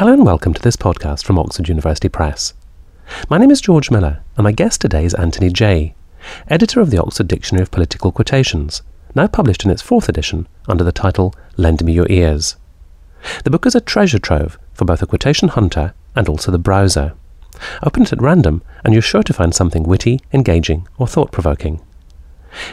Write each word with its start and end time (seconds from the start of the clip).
Hello 0.00 0.14
and 0.14 0.24
welcome 0.24 0.54
to 0.54 0.62
this 0.62 0.76
podcast 0.76 1.26
from 1.26 1.38
Oxford 1.38 1.68
University 1.68 2.08
Press. 2.08 2.54
My 3.28 3.36
name 3.36 3.50
is 3.50 3.60
George 3.60 3.90
Miller, 3.90 4.22
and 4.34 4.44
my 4.44 4.50
guest 4.50 4.80
today 4.80 5.04
is 5.04 5.12
Anthony 5.12 5.50
Jay, 5.50 5.94
editor 6.48 6.80
of 6.80 6.88
the 6.88 6.96
Oxford 6.96 7.28
Dictionary 7.28 7.64
of 7.64 7.70
Political 7.70 8.12
Quotations, 8.12 8.80
now 9.14 9.26
published 9.26 9.62
in 9.62 9.70
its 9.70 9.82
fourth 9.82 10.08
edition 10.08 10.48
under 10.66 10.84
the 10.84 10.90
title 10.90 11.34
Lend 11.58 11.84
Me 11.84 11.92
Your 11.92 12.06
Ears. 12.08 12.56
The 13.44 13.50
book 13.50 13.66
is 13.66 13.74
a 13.74 13.80
treasure 13.82 14.18
trove 14.18 14.58
for 14.72 14.86
both 14.86 15.02
a 15.02 15.06
quotation 15.06 15.48
hunter 15.48 15.92
and 16.16 16.30
also 16.30 16.50
the 16.50 16.58
browser. 16.58 17.12
Open 17.82 18.04
it 18.04 18.12
at 18.14 18.22
random, 18.22 18.62
and 18.82 18.94
you're 18.94 19.02
sure 19.02 19.22
to 19.22 19.34
find 19.34 19.54
something 19.54 19.82
witty, 19.82 20.18
engaging, 20.32 20.88
or 20.96 21.06
thought 21.06 21.30
provoking. 21.30 21.78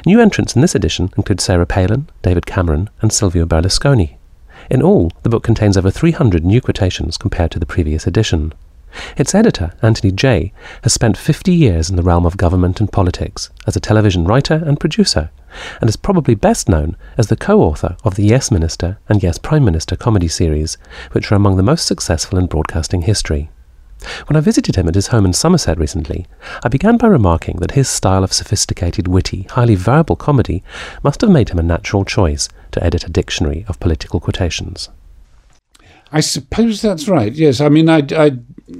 New 0.05 0.21
entrants 0.21 0.55
in 0.55 0.61
this 0.61 0.75
edition 0.75 1.09
include 1.17 1.41
Sarah 1.41 1.65
Palin, 1.65 2.07
David 2.21 2.45
Cameron, 2.45 2.89
and 3.01 3.11
Silvio 3.11 3.45
Berlusconi. 3.45 4.16
In 4.69 4.81
all, 4.81 5.11
the 5.23 5.29
book 5.29 5.43
contains 5.43 5.77
over 5.77 5.89
300 5.89 6.43
new 6.43 6.61
quotations 6.61 7.17
compared 7.17 7.51
to 7.51 7.59
the 7.59 7.65
previous 7.65 8.05
edition. 8.05 8.53
Its 9.15 9.35
editor, 9.35 9.73
Anthony 9.81 10.11
Jay, 10.11 10.53
has 10.83 10.93
spent 10.93 11.17
50 11.17 11.53
years 11.53 11.89
in 11.89 11.95
the 11.95 12.03
realm 12.03 12.25
of 12.25 12.37
government 12.37 12.79
and 12.79 12.91
politics 12.91 13.49
as 13.65 13.75
a 13.75 13.79
television 13.79 14.25
writer 14.25 14.61
and 14.65 14.79
producer, 14.79 15.29
and 15.79 15.89
is 15.89 15.97
probably 15.97 16.35
best 16.35 16.67
known 16.67 16.95
as 17.17 17.27
the 17.27 17.35
co 17.35 17.61
author 17.61 17.97
of 18.03 18.15
the 18.15 18.23
Yes 18.23 18.49
Minister 18.51 18.97
and 19.07 19.21
Yes 19.21 19.37
Prime 19.37 19.63
Minister 19.63 19.95
comedy 19.95 20.27
series, 20.27 20.77
which 21.11 21.31
are 21.31 21.35
among 21.35 21.57
the 21.57 21.63
most 21.63 21.85
successful 21.85 22.39
in 22.39 22.47
broadcasting 22.47 23.03
history. 23.03 23.49
When 24.27 24.37
I 24.37 24.41
visited 24.41 24.75
him 24.75 24.87
at 24.87 24.95
his 24.95 25.07
home 25.07 25.25
in 25.25 25.33
Somerset 25.33 25.77
recently, 25.77 26.27
I 26.63 26.69
began 26.69 26.97
by 26.97 27.07
remarking 27.07 27.57
that 27.57 27.71
his 27.71 27.89
style 27.89 28.23
of 28.23 28.33
sophisticated, 28.33 29.07
witty, 29.07 29.47
highly 29.51 29.75
verbal 29.75 30.15
comedy 30.15 30.63
must 31.03 31.21
have 31.21 31.29
made 31.29 31.49
him 31.49 31.59
a 31.59 31.63
natural 31.63 32.05
choice 32.05 32.47
to 32.71 32.83
edit 32.83 33.05
a 33.05 33.09
dictionary 33.09 33.65
of 33.67 33.79
political 33.79 34.19
quotations. 34.19 34.89
I 36.11 36.21
suppose 36.21 36.81
that's 36.81 37.07
right. 37.07 37.33
Yes, 37.33 37.59
I 37.59 37.69
mean, 37.69 37.89
I, 37.89 38.05
I, 38.11 38.31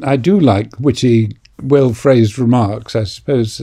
I 0.03 0.15
do 0.15 0.39
like 0.39 0.79
witty 0.79 1.37
well 1.63 1.93
phrased 1.93 2.37
remarks, 2.37 2.95
I 2.95 3.03
suppose, 3.03 3.59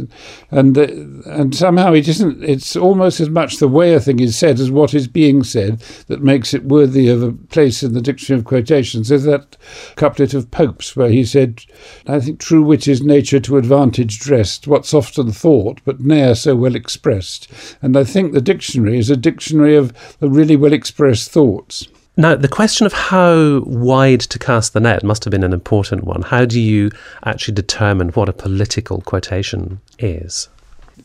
and 0.51 0.77
and, 0.77 1.55
somehow 1.55 1.93
it 1.93 2.09
isn't. 2.09 2.43
It's 2.43 2.77
almost 2.77 3.21
as 3.21 3.29
much 3.29 3.59
the 3.59 3.69
way 3.69 3.95
a 3.95 4.01
thing 4.01 4.21
is 4.21 4.37
said 4.37 4.59
as 4.59 4.71
what 4.71 4.95
is 4.95 5.07
being 5.07 5.45
said 5.45 5.79
that 6.09 6.23
makes 6.23 6.55
it 6.55 6.65
worthy 6.65 7.09
of 7.09 7.23
a 7.23 7.33
place 7.33 7.83
in 7.83 7.95
the 7.95 8.01
dictionary 8.01 8.41
of 8.41 8.47
quotations. 8.47 9.09
There's 9.09 9.25
that 9.25 9.57
couplet 9.97 10.35
of 10.35 10.51
Pope's 10.51 10.97
where 10.97 11.11
he 11.11 11.25
said, 11.25 11.63
"I 12.07 12.21
think 12.21 12.39
true 12.39 12.63
wit 12.63 12.89
is 12.89 13.03
nature 13.03 13.41
to 13.41 13.59
advantage 13.59 14.19
dressed, 14.19 14.67
what's 14.67 14.95
often 14.95 15.31
thought 15.31 15.81
but 15.85 16.01
ne'er 16.01 16.35
so 16.35 16.57
well 16.57 16.75
expressed." 16.75 17.49
And 17.81 17.97
I 17.97 18.05
think 18.05 18.33
the 18.33 18.41
dictionary 18.41 18.99
is 18.99 19.11
a 19.11 19.17
dictionary 19.17 19.77
of 19.77 19.93
the 20.19 20.29
really 20.29 20.57
well 20.57 20.73
expressed 20.73 21.31
thoughts. 21.31 21.89
Now, 22.17 22.37
the 22.37 22.49
question 22.49 22.87
of 22.87 22.93
how 22.93 23.63
wide 23.67 24.21
to 24.21 24.39
cast 24.39 24.73
the 24.73 24.81
net 24.81 25.03
must 25.03 25.25
have 25.25 25.33
been 25.33 25.43
an 25.43 25.53
important 25.53 26.05
one. 26.05 26.23
How 26.23 26.45
do 26.45 26.61
you 26.61 26.93
actually 27.25 27.55
determine 27.55 28.11
what 28.11 28.29
a 28.29 28.33
political 28.33 29.01
quotation 29.01 29.81
is? 29.99 30.49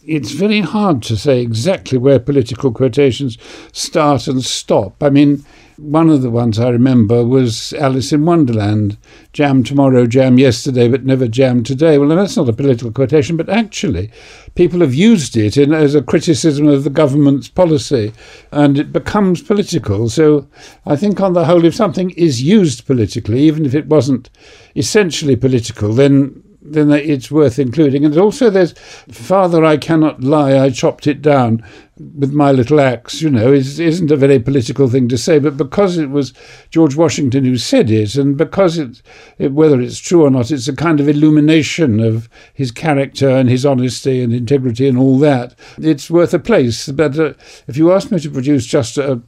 It's 0.06 0.32
very 0.32 0.62
hard 0.62 1.02
to 1.04 1.18
say 1.18 1.42
exactly 1.42 1.98
where 1.98 2.20
political 2.20 2.72
quotations 2.72 3.40
start 3.72 4.28
and 4.28 4.44
stop. 4.44 5.02
I 5.02 5.10
mean, 5.10 5.44
one 5.82 6.10
of 6.10 6.22
the 6.22 6.30
ones 6.30 6.60
I 6.60 6.70
remember 6.70 7.26
was 7.26 7.74
Alice 7.74 8.12
in 8.12 8.26
Wonderland 8.26 8.98
jam 9.34 9.64
tomorrow, 9.64 10.06
jam 10.06 10.38
yesterday, 10.38 10.88
but 10.88 11.06
never 11.06 11.28
jam 11.28 11.64
today. 11.64 11.98
Well, 11.98 12.10
that's 12.10 12.36
not 12.36 12.50
a 12.50 12.54
political 12.54 12.92
quotation, 12.92 13.38
but 13.38 13.50
actually, 13.50 14.12
people 14.56 14.82
have 14.82 14.94
used 14.94 15.38
it 15.38 15.58
in, 15.58 15.74
as 15.74 15.96
a 15.96 16.02
criticism 16.02 16.68
of 16.68 16.84
the 16.84 16.90
government's 16.90 17.48
policy, 17.48 18.14
and 18.52 18.78
it 18.78 18.92
becomes 18.92 19.42
political. 19.42 20.10
So 20.10 20.48
I 20.86 20.96
think, 20.96 21.22
on 21.22 21.34
the 21.34 21.46
whole, 21.46 21.66
if 21.66 21.76
something 21.76 22.10
is 22.12 22.42
used 22.42 22.86
politically, 22.86 23.42
even 23.42 23.66
if 23.66 23.74
it 23.74 23.88
wasn't 23.88 24.30
essentially 24.76 25.36
political, 25.36 25.94
then 25.94 26.44
then 26.74 26.92
it's 26.92 27.32
worth 27.32 27.60
including. 27.60 28.06
And 28.06 28.18
also, 28.18 28.50
there's 28.50 28.74
Father, 29.10 29.64
I 29.64 29.78
cannot 29.78 30.22
lie, 30.22 30.58
I 30.58 30.70
chopped 30.70 31.08
it 31.08 31.22
down 31.22 31.64
with 32.00 32.32
my 32.32 32.52
little 32.52 32.80
axe, 32.80 33.22
you 33.22 33.30
know, 33.30 33.52
is, 33.52 33.80
isn't 33.80 34.12
a 34.12 34.16
very 34.16 34.40
political 34.40 34.88
thing 34.88 35.10
to 35.10 35.18
say, 35.18 35.38
but 35.38 35.58
because 35.58 35.98
it 35.98 36.10
was 36.10 36.34
George 36.70 36.96
Washington 36.96 37.44
who 37.44 37.58
said 37.58 37.92
it, 37.92 38.16
and 38.16 38.38
because 38.38 38.78
it, 38.78 39.02
it, 39.38 39.52
whether 39.52 39.82
it's 39.82 40.00
true 40.00 40.24
or 40.24 40.30
not, 40.30 40.50
it's 40.50 40.70
a 40.70 40.76
kind 40.76 41.00
of 41.00 41.10
illumination 41.10 42.00
of 42.00 42.30
his 42.54 42.72
character 42.72 43.30
and 43.30 43.50
his 43.50 43.66
honesty 43.66 44.22
and 44.22 44.34
integrity 44.34 44.88
and 44.88 44.98
all 44.98 45.20
that, 45.20 45.56
it's 45.78 46.10
worth 46.10 46.34
a 46.34 46.40
place. 46.40 46.88
But 46.88 47.20
uh, 47.20 47.34
if 47.68 47.76
you 47.76 47.92
ask 47.92 48.12
me 48.12 48.20
to 48.20 48.32
produce 48.32 48.66
just 48.66 48.98
a, 48.98 49.22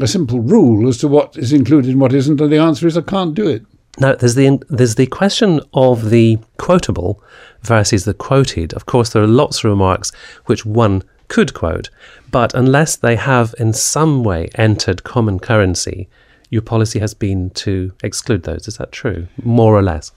a 0.00 0.06
simple 0.06 0.40
rule 0.40 0.86
as 0.88 0.98
to 0.98 1.08
what 1.08 1.36
is 1.38 1.52
included 1.52 1.92
and 1.92 2.00
what 2.00 2.12
isn't, 2.12 2.40
and 2.40 2.52
the 2.52 2.58
answer 2.58 2.86
is 2.86 2.98
I 2.98 3.02
can't 3.02 3.34
do 3.34 3.48
it. 3.48 3.64
Now, 3.98 4.14
there's 4.14 4.34
the 4.34 4.60
there's 4.68 4.96
the 4.96 5.06
question 5.06 5.60
of 5.72 6.10
the 6.10 6.38
quotable 6.58 7.22
versus 7.62 8.04
the 8.04 8.14
quoted. 8.14 8.72
Of 8.74 8.86
course, 8.86 9.10
there 9.10 9.22
are 9.22 9.28
lots 9.28 9.58
of 9.58 9.64
remarks 9.64 10.10
which 10.46 10.66
one 10.66 11.02
could 11.28 11.54
quote, 11.54 11.90
but 12.30 12.54
unless 12.54 12.96
they 12.96 13.16
have 13.16 13.54
in 13.58 13.72
some 13.72 14.24
way 14.24 14.48
entered 14.56 15.04
common 15.04 15.38
currency, 15.38 16.08
your 16.50 16.62
policy 16.62 16.98
has 16.98 17.14
been 17.14 17.50
to 17.50 17.92
exclude 18.02 18.42
those. 18.42 18.68
Is 18.68 18.76
that 18.78 18.92
true, 18.92 19.28
more 19.42 19.74
or 19.74 19.82
less? 19.82 20.12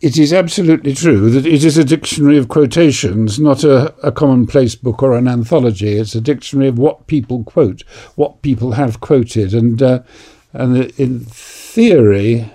It 0.00 0.16
is 0.16 0.32
absolutely 0.32 0.94
true 0.94 1.28
that 1.30 1.44
it 1.44 1.62
is 1.62 1.76
a 1.76 1.84
dictionary 1.84 2.38
of 2.38 2.48
quotations, 2.48 3.38
not 3.38 3.64
a, 3.64 3.94
a, 4.02 4.10
commonplace 4.10 4.74
book 4.74 5.02
or 5.02 5.12
an 5.12 5.28
anthology. 5.28 5.98
It's 5.98 6.14
a 6.14 6.22
dictionary 6.22 6.68
of 6.68 6.78
what 6.78 7.06
people 7.06 7.44
quote, 7.44 7.82
what 8.14 8.40
people 8.40 8.72
have 8.72 9.00
quoted, 9.00 9.52
and 9.52 9.82
uh, 9.82 10.00
and 10.54 10.90
in 10.98 11.20
theory, 11.20 12.50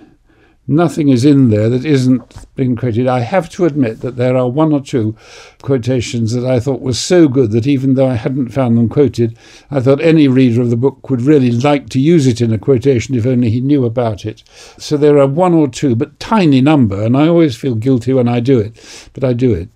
Nothing 0.68 1.10
is 1.10 1.26
in 1.26 1.50
there 1.50 1.70
that 1.70 1.86
isn't 1.86 2.46
being 2.56 2.76
quoted. 2.76 3.06
I 3.08 3.20
have 3.20 3.50
to 3.52 3.66
admit 3.66 4.02
that 4.02 4.16
there 4.16 4.36
are 4.36 4.50
one 4.50 4.74
or 4.74 4.82
two 4.82 5.16
quotations 5.62 6.34
that 6.34 6.44
I 6.44 6.60
thought 6.60 6.82
were 6.82 6.94
so 6.94 7.28
good 7.28 7.52
that 7.52 7.68
even 7.68 7.94
though 7.94 8.08
I 8.08 8.16
hadn't 8.16 8.50
found 8.50 8.76
them 8.76 8.90
quoted, 8.90 9.38
I 9.70 9.80
thought 9.80 10.02
any 10.02 10.28
reader 10.28 10.62
of 10.62 10.72
the 10.72 10.76
book 10.76 11.10
would 11.10 11.22
really 11.22 11.52
like 11.52 11.90
to 11.90 12.00
use 12.00 12.26
it 12.26 12.42
in 12.42 12.52
a 12.52 12.58
quotation 12.58 13.14
if 13.14 13.28
only 13.28 13.52
he 13.52 13.62
knew 13.62 13.86
about 13.86 14.26
it. 14.26 14.44
So 14.80 14.98
there 14.98 15.20
are 15.20 15.28
one 15.28 15.54
or 15.54 15.68
two, 15.68 15.96
but 15.96 16.20
tiny 16.20 16.62
number, 16.62 17.04
and 17.04 17.16
I 17.16 17.28
always 17.28 17.56
feel 17.56 17.76
guilty 17.76 18.14
when 18.14 18.28
I 18.28 18.40
do 18.40 18.58
it, 18.60 19.10
but 19.14 19.24
I 19.24 19.34
do 19.34 19.54
it. 19.54 19.70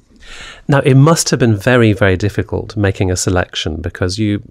Now, 0.67 0.79
it 0.79 0.95
must 0.95 1.29
have 1.29 1.39
been 1.39 1.55
very, 1.55 1.93
very 1.93 2.17
difficult 2.17 2.75
making 2.75 3.11
a 3.11 3.15
selection 3.15 3.81
because 3.81 4.19
you 4.19 4.43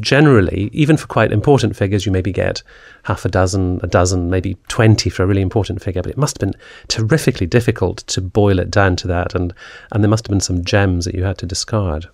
generally, 0.00 0.70
even 0.72 0.96
for 0.96 1.06
quite 1.06 1.32
important 1.32 1.76
figures, 1.76 2.06
you 2.06 2.12
maybe 2.12 2.32
get 2.32 2.62
half 3.04 3.24
a 3.24 3.28
dozen, 3.28 3.80
a 3.82 3.86
dozen, 3.86 4.30
maybe 4.30 4.56
20 4.68 5.10
for 5.10 5.22
a 5.22 5.26
really 5.26 5.42
important 5.42 5.82
figure. 5.82 6.02
But 6.02 6.12
it 6.12 6.18
must 6.18 6.40
have 6.40 6.50
been 6.50 6.60
terrifically 6.88 7.46
difficult 7.46 7.98
to 8.08 8.20
boil 8.20 8.58
it 8.58 8.70
down 8.70 8.96
to 8.96 9.08
that. 9.08 9.34
And, 9.34 9.54
and 9.92 10.02
there 10.02 10.10
must 10.10 10.26
have 10.26 10.30
been 10.30 10.40
some 10.40 10.64
gems 10.64 11.04
that 11.04 11.14
you 11.14 11.24
had 11.24 11.38
to 11.38 11.46
discard. 11.46 12.08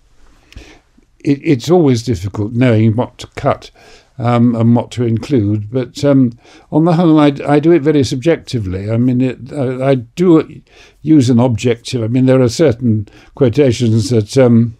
It, 1.19 1.39
it's 1.43 1.69
always 1.69 2.03
difficult 2.03 2.53
knowing 2.53 2.95
what 2.95 3.17
to 3.19 3.27
cut. 3.35 3.71
Um, 4.19 4.55
and 4.55 4.75
what 4.75 4.89
to 4.93 5.03
include. 5.03 5.69
But 5.69 6.03
um, 6.03 6.39
on 6.71 6.85
the 6.85 6.93
whole, 6.93 7.19
I, 7.19 7.35
I, 7.47 7.59
do 7.59 7.71
it 7.71 7.83
very 7.83 8.03
subjectively. 8.03 8.89
I 8.89 8.97
mean, 8.97 9.21
it, 9.21 9.53
I, 9.53 9.89
I, 9.89 9.93
do 9.93 10.59
use 11.03 11.29
an 11.29 11.39
objective. 11.39 12.01
I 12.01 12.07
mean, 12.07 12.25
there 12.25 12.41
are 12.41 12.49
certain 12.49 13.07
quotations 13.35 14.09
that 14.09 14.35
um, 14.35 14.75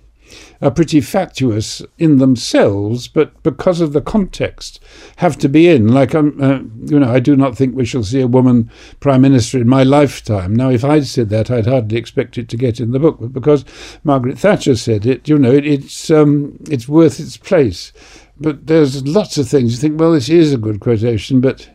are 0.62 0.72
pretty 0.72 1.01
fatuous 1.01 1.81
in 1.97 2.18
themselves, 2.18 3.07
but 3.07 3.41
because 3.44 3.81
of 3.81 3.94
the 3.94 4.01
context, 4.01 4.79
have 5.18 5.38
to 5.38 5.50
be 5.50 5.68
in. 5.68 5.88
Like, 5.88 6.16
um, 6.16 6.38
uh, 6.41 6.59
you 6.85 7.00
know, 7.00 7.12
I 7.12 7.19
do 7.19 7.35
not 7.35 7.56
think 7.56 7.75
we 7.75 7.85
shall 7.85 8.03
see 8.03 8.22
a 8.22 8.28
woman 8.28 8.72
prime 9.00 9.22
minister 9.22 9.59
in 9.59 9.67
my 9.67 9.84
lifetime. 9.84 10.56
Now, 10.56 10.69
if 10.69 10.84
I'd 10.84 11.06
said 11.06 11.29
that, 11.29 11.51
I'd 11.51 11.67
hardly 11.67 11.97
expect 11.97 12.38
it 12.38 12.50
to 12.50 12.57
get 12.57 12.79
in 12.79 12.91
the 12.91 13.00
book, 13.00 13.17
but 13.19 13.34
because 13.34 13.66
Margaret 14.03 14.40
Thatcher 14.40 14.75
said 14.75 15.06
it, 15.06 15.28
you 15.28 15.38
know, 15.38 15.51
it, 15.51 15.66
it's 15.66 16.09
um, 16.09 16.57
it's 16.69 16.88
worth 16.88 17.19
its 17.19 17.38
place. 17.38 17.94
But 18.40 18.67
there's 18.67 19.06
lots 19.07 19.38
of 19.38 19.47
things 19.47 19.72
you 19.72 19.78
think, 19.78 20.00
well, 20.00 20.12
this 20.12 20.29
is 20.29 20.53
a 20.53 20.57
good 20.57 20.79
quotation, 20.79 21.41
but 21.41 21.69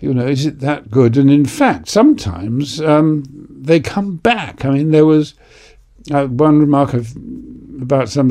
you 0.00 0.12
know, 0.12 0.26
is 0.26 0.44
it 0.44 0.60
that 0.60 0.90
good? 0.90 1.16
And 1.16 1.30
in 1.30 1.46
fact, 1.46 1.88
sometimes 1.88 2.80
um, 2.80 3.24
they 3.48 3.80
come 3.80 4.16
back. 4.16 4.64
I 4.64 4.70
mean, 4.70 4.90
there 4.90 5.06
was 5.06 5.34
uh, 6.12 6.26
one 6.26 6.58
remark 6.58 6.94
of 6.94 7.14
about 7.80 8.08
some 8.08 8.30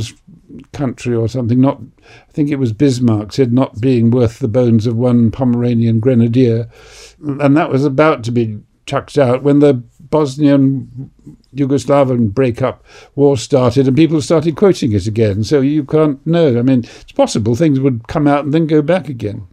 country 0.72 1.16
or 1.16 1.28
something. 1.28 1.60
Not, 1.60 1.80
I 1.80 2.32
think 2.32 2.50
it 2.50 2.58
was 2.58 2.74
Bismarck 2.74 3.34
said, 3.34 3.54
not 3.54 3.82
being 3.82 4.12
worth 4.12 4.40
the 4.40 4.48
bones 4.48 4.88
of 4.88 4.96
one 4.96 5.32
Pomeranian 5.32 6.00
grenadier, 6.00 6.70
and 7.22 7.58
that 7.58 7.70
was 7.70 7.86
about 7.86 8.24
to 8.26 8.32
be 8.32 8.60
chucked 8.86 9.18
out 9.18 9.44
when 9.44 9.60
the 9.60 9.74
Bosnian 9.74 11.10
Yugoslavian 11.56 12.34
breakup 12.34 12.84
war 13.16 13.38
started 13.38 13.88
and 13.88 13.96
people 13.96 14.22
started 14.22 14.56
quoting 14.56 14.92
it 14.92 15.08
again. 15.08 15.44
So 15.44 15.62
you 15.62 15.84
can't 15.86 16.26
know. 16.28 16.60
I 16.60 16.62
mean, 16.62 16.80
it's 16.80 17.12
possible 17.14 17.56
things 17.56 17.80
would 17.80 18.08
come 18.08 18.28
out 18.28 18.46
and 18.46 18.54
then 18.54 18.68
go 18.68 18.82
back 18.82 19.10
again. 19.10 19.48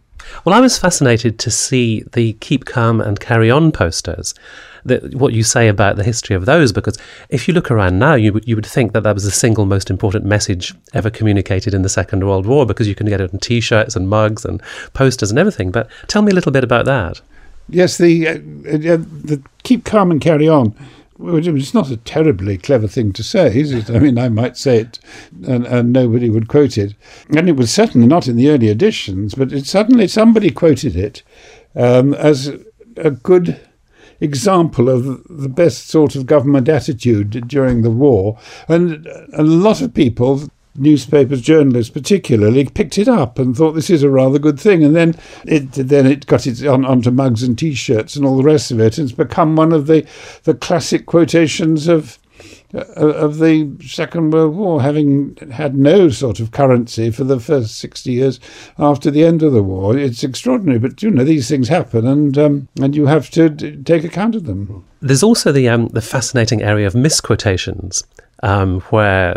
Well, 0.45 0.55
I 0.55 0.59
was 0.59 0.77
fascinated 0.77 1.39
to 1.39 1.51
see 1.51 2.03
the 2.13 2.33
Keep 2.33 2.65
Calm 2.65 3.01
and 3.01 3.19
Carry 3.19 3.51
On 3.51 3.71
posters 3.71 4.33
the, 4.85 4.97
what 5.13 5.33
you 5.33 5.43
say 5.43 5.67
about 5.67 5.95
the 5.95 6.03
history 6.03 6.35
of 6.35 6.45
those, 6.45 6.71
because 6.71 6.97
if 7.29 7.47
you 7.47 7.53
look 7.53 7.71
around 7.71 7.99
now, 7.99 8.15
you 8.15 8.39
you 8.43 8.55
would 8.55 8.65
think 8.65 8.93
that 8.93 9.03
that 9.03 9.13
was 9.13 9.23
the 9.23 9.31
single 9.31 9.65
most 9.65 9.89
important 9.89 10.25
message 10.25 10.73
ever 10.93 11.09
communicated 11.09 11.73
in 11.73 11.81
the 11.81 11.89
Second 11.89 12.25
World 12.25 12.45
War, 12.45 12.65
because 12.65 12.87
you 12.87 12.95
can 12.95 13.07
get 13.07 13.21
it 13.21 13.33
on 13.33 13.39
T-shirts 13.39 13.95
and 13.95 14.09
mugs 14.09 14.45
and 14.45 14.61
posters 14.93 15.29
and 15.29 15.39
everything. 15.39 15.71
But 15.71 15.89
tell 16.07 16.21
me 16.21 16.31
a 16.31 16.35
little 16.35 16.51
bit 16.51 16.63
about 16.63 16.85
that. 16.85 17.21
Yes, 17.69 17.97
the, 17.97 18.27
uh, 18.27 18.31
uh, 18.33 18.97
the 18.97 19.41
keep 19.63 19.85
calm 19.85 20.11
and 20.11 20.19
carry 20.19 20.49
on. 20.49 20.75
It's 21.23 21.73
not 21.73 21.91
a 21.91 21.97
terribly 21.97 22.57
clever 22.57 22.87
thing 22.87 23.13
to 23.13 23.23
say, 23.23 23.55
is 23.55 23.71
it? 23.71 23.89
I 23.89 23.99
mean, 23.99 24.17
I 24.17 24.29
might 24.29 24.57
say 24.57 24.79
it 24.79 24.99
and, 25.45 25.65
and 25.65 25.93
nobody 25.93 26.29
would 26.29 26.47
quote 26.47 26.77
it. 26.77 26.95
And 27.35 27.47
it 27.47 27.55
was 27.55 27.71
certainly 27.71 28.07
not 28.07 28.27
in 28.27 28.35
the 28.35 28.49
early 28.49 28.69
editions, 28.69 29.35
but 29.35 29.51
it, 29.51 29.65
suddenly 29.65 30.07
somebody 30.07 30.49
quoted 30.51 30.95
it 30.95 31.23
um, 31.75 32.13
as 32.15 32.51
a 32.97 33.11
good 33.11 33.59
example 34.19 34.89
of 34.89 35.23
the 35.27 35.49
best 35.49 35.87
sort 35.87 36.15
of 36.15 36.25
government 36.25 36.69
attitude 36.69 37.47
during 37.47 37.81
the 37.81 37.91
war. 37.91 38.37
And 38.67 39.07
a 39.33 39.43
lot 39.43 39.81
of 39.81 39.93
people 39.93 40.49
newspapers, 40.75 41.41
journalists 41.41 41.91
particularly, 41.91 42.65
picked 42.65 42.97
it 42.97 43.07
up 43.07 43.39
and 43.39 43.55
thought 43.55 43.73
this 43.73 43.89
is 43.89 44.03
a 44.03 44.09
rather 44.09 44.39
good 44.39 44.59
thing. 44.59 44.83
And 44.83 44.95
then 44.95 45.15
it 45.45 45.71
then 45.73 46.05
it 46.05 46.25
got 46.25 46.47
it 46.47 46.65
on, 46.65 46.85
onto 46.85 47.11
mugs 47.11 47.43
and 47.43 47.57
T-shirts 47.57 48.15
and 48.15 48.25
all 48.25 48.37
the 48.37 48.43
rest 48.43 48.71
of 48.71 48.79
it. 48.79 48.97
And 48.97 49.09
it's 49.09 49.17
become 49.17 49.55
one 49.55 49.73
of 49.73 49.87
the 49.87 50.05
the 50.43 50.53
classic 50.53 51.05
quotations 51.05 51.87
of 51.87 52.17
uh, 52.73 52.85
of 52.95 53.39
the 53.39 53.69
Second 53.85 54.31
World 54.31 54.55
War, 54.55 54.81
having 54.81 55.35
had 55.51 55.75
no 55.75 56.09
sort 56.09 56.39
of 56.39 56.51
currency 56.51 57.11
for 57.11 57.23
the 57.23 57.39
first 57.39 57.77
60 57.79 58.11
years 58.11 58.39
after 58.79 59.11
the 59.11 59.25
end 59.25 59.43
of 59.43 59.51
the 59.51 59.63
war. 59.63 59.97
It's 59.97 60.23
extraordinary, 60.23 60.79
but 60.79 61.03
you 61.03 61.11
know, 61.11 61.25
these 61.25 61.49
things 61.49 61.67
happen 61.67 62.07
and, 62.07 62.37
um, 62.37 62.67
and 62.81 62.95
you 62.95 63.07
have 63.07 63.29
to 63.31 63.49
d- 63.49 63.83
take 63.83 64.05
account 64.05 64.35
of 64.35 64.45
them. 64.45 64.85
There's 65.01 65.23
also 65.23 65.51
the, 65.51 65.67
um, 65.67 65.87
the 65.89 66.01
fascinating 66.01 66.61
area 66.61 66.87
of 66.87 66.95
misquotations, 66.95 68.05
um, 68.41 68.79
where 68.81 69.35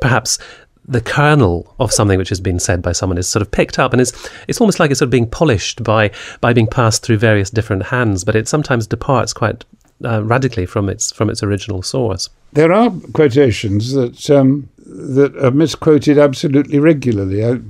perhaps 0.00 0.38
the 0.86 1.00
kernel 1.00 1.74
of 1.80 1.90
something 1.90 2.18
which 2.18 2.28
has 2.28 2.40
been 2.40 2.58
said 2.58 2.82
by 2.82 2.92
someone 2.92 3.16
is 3.16 3.26
sort 3.26 3.40
of 3.40 3.50
picked 3.50 3.78
up 3.78 3.92
and 3.92 4.02
it's 4.02 4.12
it's 4.48 4.60
almost 4.60 4.78
like 4.78 4.90
it's 4.90 4.98
sort 4.98 5.06
of 5.06 5.10
being 5.10 5.28
polished 5.28 5.82
by 5.82 6.10
by 6.42 6.52
being 6.52 6.66
passed 6.66 7.02
through 7.02 7.16
various 7.16 7.48
different 7.48 7.84
hands 7.84 8.22
but 8.22 8.36
it 8.36 8.46
sometimes 8.46 8.86
departs 8.86 9.32
quite 9.32 9.64
uh, 10.04 10.22
radically 10.24 10.66
from 10.66 10.88
its 10.88 11.12
from 11.12 11.30
its 11.30 11.42
original 11.42 11.82
source. 11.82 12.28
There 12.52 12.72
are 12.72 12.90
quotations 13.12 13.92
that 13.92 14.30
um, 14.30 14.68
that 14.78 15.36
are 15.36 15.50
misquoted 15.50 16.18
absolutely 16.18 16.78
regularly. 16.78 17.44
I, 17.44 17.60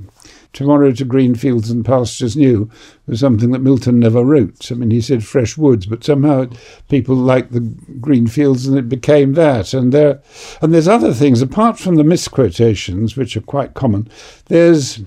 Tomorrow 0.55 0.93
to 0.93 1.03
green 1.03 1.35
fields 1.35 1.69
and 1.69 1.83
pastures 1.83 2.37
new 2.37 2.69
was 3.07 3.19
something 3.19 3.51
that 3.51 3.59
Milton 3.59 3.99
never 3.99 4.23
wrote. 4.23 4.71
I 4.71 4.75
mean, 4.75 4.89
he 4.89 5.01
said 5.01 5.25
fresh 5.25 5.57
woods, 5.57 5.85
but 5.85 6.05
somehow 6.05 6.47
people 6.87 7.13
liked 7.13 7.51
the 7.51 7.59
green 7.99 8.25
fields 8.27 8.65
and 8.65 8.77
it 8.77 8.87
became 8.87 9.33
that. 9.33 9.73
And 9.73 9.91
there, 9.91 10.21
and 10.61 10.73
there's 10.73 10.87
other 10.87 11.13
things 11.13 11.41
apart 11.41 11.77
from 11.77 11.95
the 11.95 12.05
misquotations, 12.05 13.17
which 13.17 13.35
are 13.35 13.41
quite 13.41 13.73
common. 13.73 14.07
There's 14.45 15.01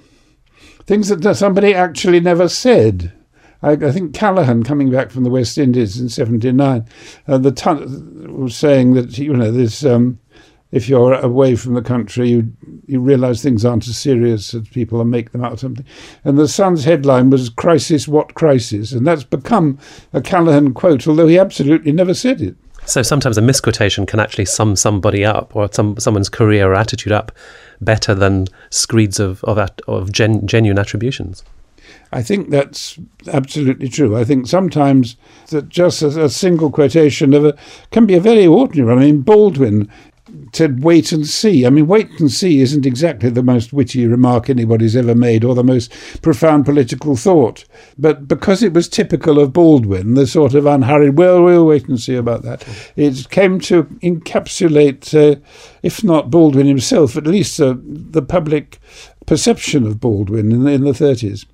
things 0.84 1.08
that 1.08 1.34
somebody 1.34 1.72
actually 1.72 2.20
never 2.20 2.46
said. 2.50 3.10
I, 3.62 3.70
I, 3.70 3.90
think 3.90 4.12
Callaghan, 4.12 4.64
coming 4.64 4.90
back 4.90 5.10
from 5.10 5.24
the 5.24 5.30
West 5.30 5.56
Indies 5.56 5.98
in 5.98 6.10
'79, 6.10 6.86
uh, 7.26 7.38
the 7.38 7.52
ton- 7.52 8.38
was 8.38 8.54
saying 8.54 8.92
that 8.94 9.16
you 9.16 9.32
know 9.32 9.50
there's 9.50 9.82
um, 9.84 10.20
if 10.70 10.88
you're 10.88 11.14
away 11.14 11.56
from 11.56 11.74
the 11.74 11.82
country, 11.82 12.28
you 12.28 12.52
you 12.86 13.00
realise 13.00 13.42
things 13.42 13.64
aren't 13.64 13.88
as 13.88 13.96
serious 13.96 14.54
as 14.54 14.68
people 14.68 15.00
and 15.00 15.10
make 15.10 15.32
them 15.32 15.44
out 15.44 15.52
of 15.52 15.60
something. 15.60 15.86
And 16.24 16.38
the 16.38 16.48
Sun's 16.48 16.84
headline 16.84 17.30
was 17.30 17.48
"Crisis, 17.48 18.06
what 18.06 18.34
crisis?" 18.34 18.92
and 18.92 19.06
that's 19.06 19.24
become 19.24 19.78
a 20.12 20.20
Callaghan 20.20 20.74
quote, 20.74 21.06
although 21.06 21.28
he 21.28 21.38
absolutely 21.38 21.92
never 21.92 22.14
said 22.14 22.40
it. 22.40 22.56
So 22.84 23.02
sometimes 23.02 23.36
a 23.36 23.42
misquotation 23.42 24.06
can 24.06 24.20
actually 24.20 24.46
sum 24.46 24.76
somebody 24.76 25.24
up 25.24 25.54
or 25.54 25.68
some 25.72 25.98
someone's 25.98 26.28
career 26.28 26.70
or 26.70 26.74
attitude 26.74 27.12
up 27.12 27.32
better 27.80 28.14
than 28.14 28.46
screeds 28.70 29.20
of 29.20 29.42
of, 29.44 29.58
of 29.86 30.12
gen, 30.12 30.46
genuine 30.46 30.78
attributions. 30.78 31.44
I 32.12 32.22
think 32.22 32.48
that's 32.48 32.98
absolutely 33.30 33.88
true. 33.88 34.16
I 34.16 34.24
think 34.24 34.46
sometimes 34.46 35.16
that 35.50 35.68
just 35.68 36.00
a, 36.00 36.24
a 36.24 36.30
single 36.30 36.70
quotation 36.70 37.34
of 37.34 37.44
a 37.44 37.56
can 37.90 38.06
be 38.06 38.14
a 38.14 38.20
very 38.20 38.46
ordinary 38.46 38.88
one. 38.88 39.02
I 39.02 39.06
mean, 39.06 39.20
Baldwin 39.20 39.90
said 40.52 40.82
wait 40.82 41.12
and 41.12 41.26
see. 41.26 41.66
I 41.66 41.70
mean, 41.70 41.86
wait 41.86 42.20
and 42.20 42.30
see 42.30 42.60
isn't 42.60 42.86
exactly 42.86 43.30
the 43.30 43.42
most 43.42 43.72
witty 43.72 44.06
remark 44.06 44.48
anybody's 44.48 44.96
ever 44.96 45.14
made 45.14 45.44
or 45.44 45.54
the 45.54 45.64
most 45.64 45.92
profound 46.22 46.64
political 46.64 47.16
thought. 47.16 47.64
But 47.98 48.28
because 48.28 48.62
it 48.62 48.72
was 48.72 48.88
typical 48.88 49.38
of 49.38 49.52
Baldwin, 49.52 50.14
the 50.14 50.26
sort 50.26 50.54
of 50.54 50.66
unhurried, 50.66 51.18
well, 51.18 51.42
we'll 51.42 51.66
wait 51.66 51.88
and 51.88 52.00
see 52.00 52.14
about 52.14 52.42
that, 52.42 52.66
it 52.96 53.30
came 53.30 53.60
to 53.60 53.84
encapsulate, 54.02 55.14
uh, 55.14 55.40
if 55.82 56.02
not 56.04 56.30
Baldwin 56.30 56.66
himself, 56.66 57.16
at 57.16 57.26
least 57.26 57.60
uh, 57.60 57.76
the 57.82 58.22
public 58.22 58.78
perception 59.26 59.86
of 59.86 60.00
Baldwin 60.00 60.52
in 60.52 60.66
in 60.66 60.84
the 60.84 60.92
30s. 60.92 61.44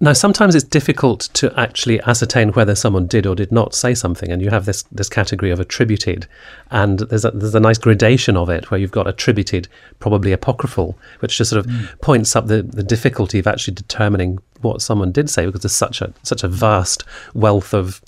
Now, 0.00 0.12
sometimes 0.12 0.54
it's 0.54 0.64
difficult 0.64 1.28
to 1.34 1.52
actually 1.58 2.00
ascertain 2.02 2.52
whether 2.52 2.76
someone 2.76 3.08
did 3.08 3.26
or 3.26 3.34
did 3.34 3.50
not 3.50 3.74
say 3.74 3.94
something, 3.94 4.30
and 4.30 4.40
you 4.40 4.50
have 4.50 4.64
this 4.64 4.84
this 4.92 5.08
category 5.08 5.50
of 5.50 5.58
attributed, 5.58 6.28
and 6.70 7.00
there's 7.00 7.24
a, 7.24 7.32
there's 7.32 7.54
a 7.54 7.60
nice 7.60 7.78
gradation 7.78 8.36
of 8.36 8.48
it 8.48 8.70
where 8.70 8.78
you've 8.78 8.92
got 8.92 9.08
attributed, 9.08 9.66
probably 9.98 10.32
apocryphal, 10.32 10.96
which 11.18 11.38
just 11.38 11.50
sort 11.50 11.64
of 11.64 11.70
mm. 11.70 12.00
points 12.00 12.36
up 12.36 12.46
the, 12.46 12.62
the 12.62 12.84
difficulty 12.84 13.40
of 13.40 13.48
actually 13.48 13.74
determining 13.74 14.38
what 14.60 14.82
someone 14.82 15.10
did 15.10 15.28
say 15.28 15.46
because 15.46 15.62
there's 15.62 15.72
such 15.72 16.00
a 16.00 16.12
such 16.22 16.44
a 16.44 16.48
vast 16.48 17.02
wealth 17.34 17.74
of 17.74 18.00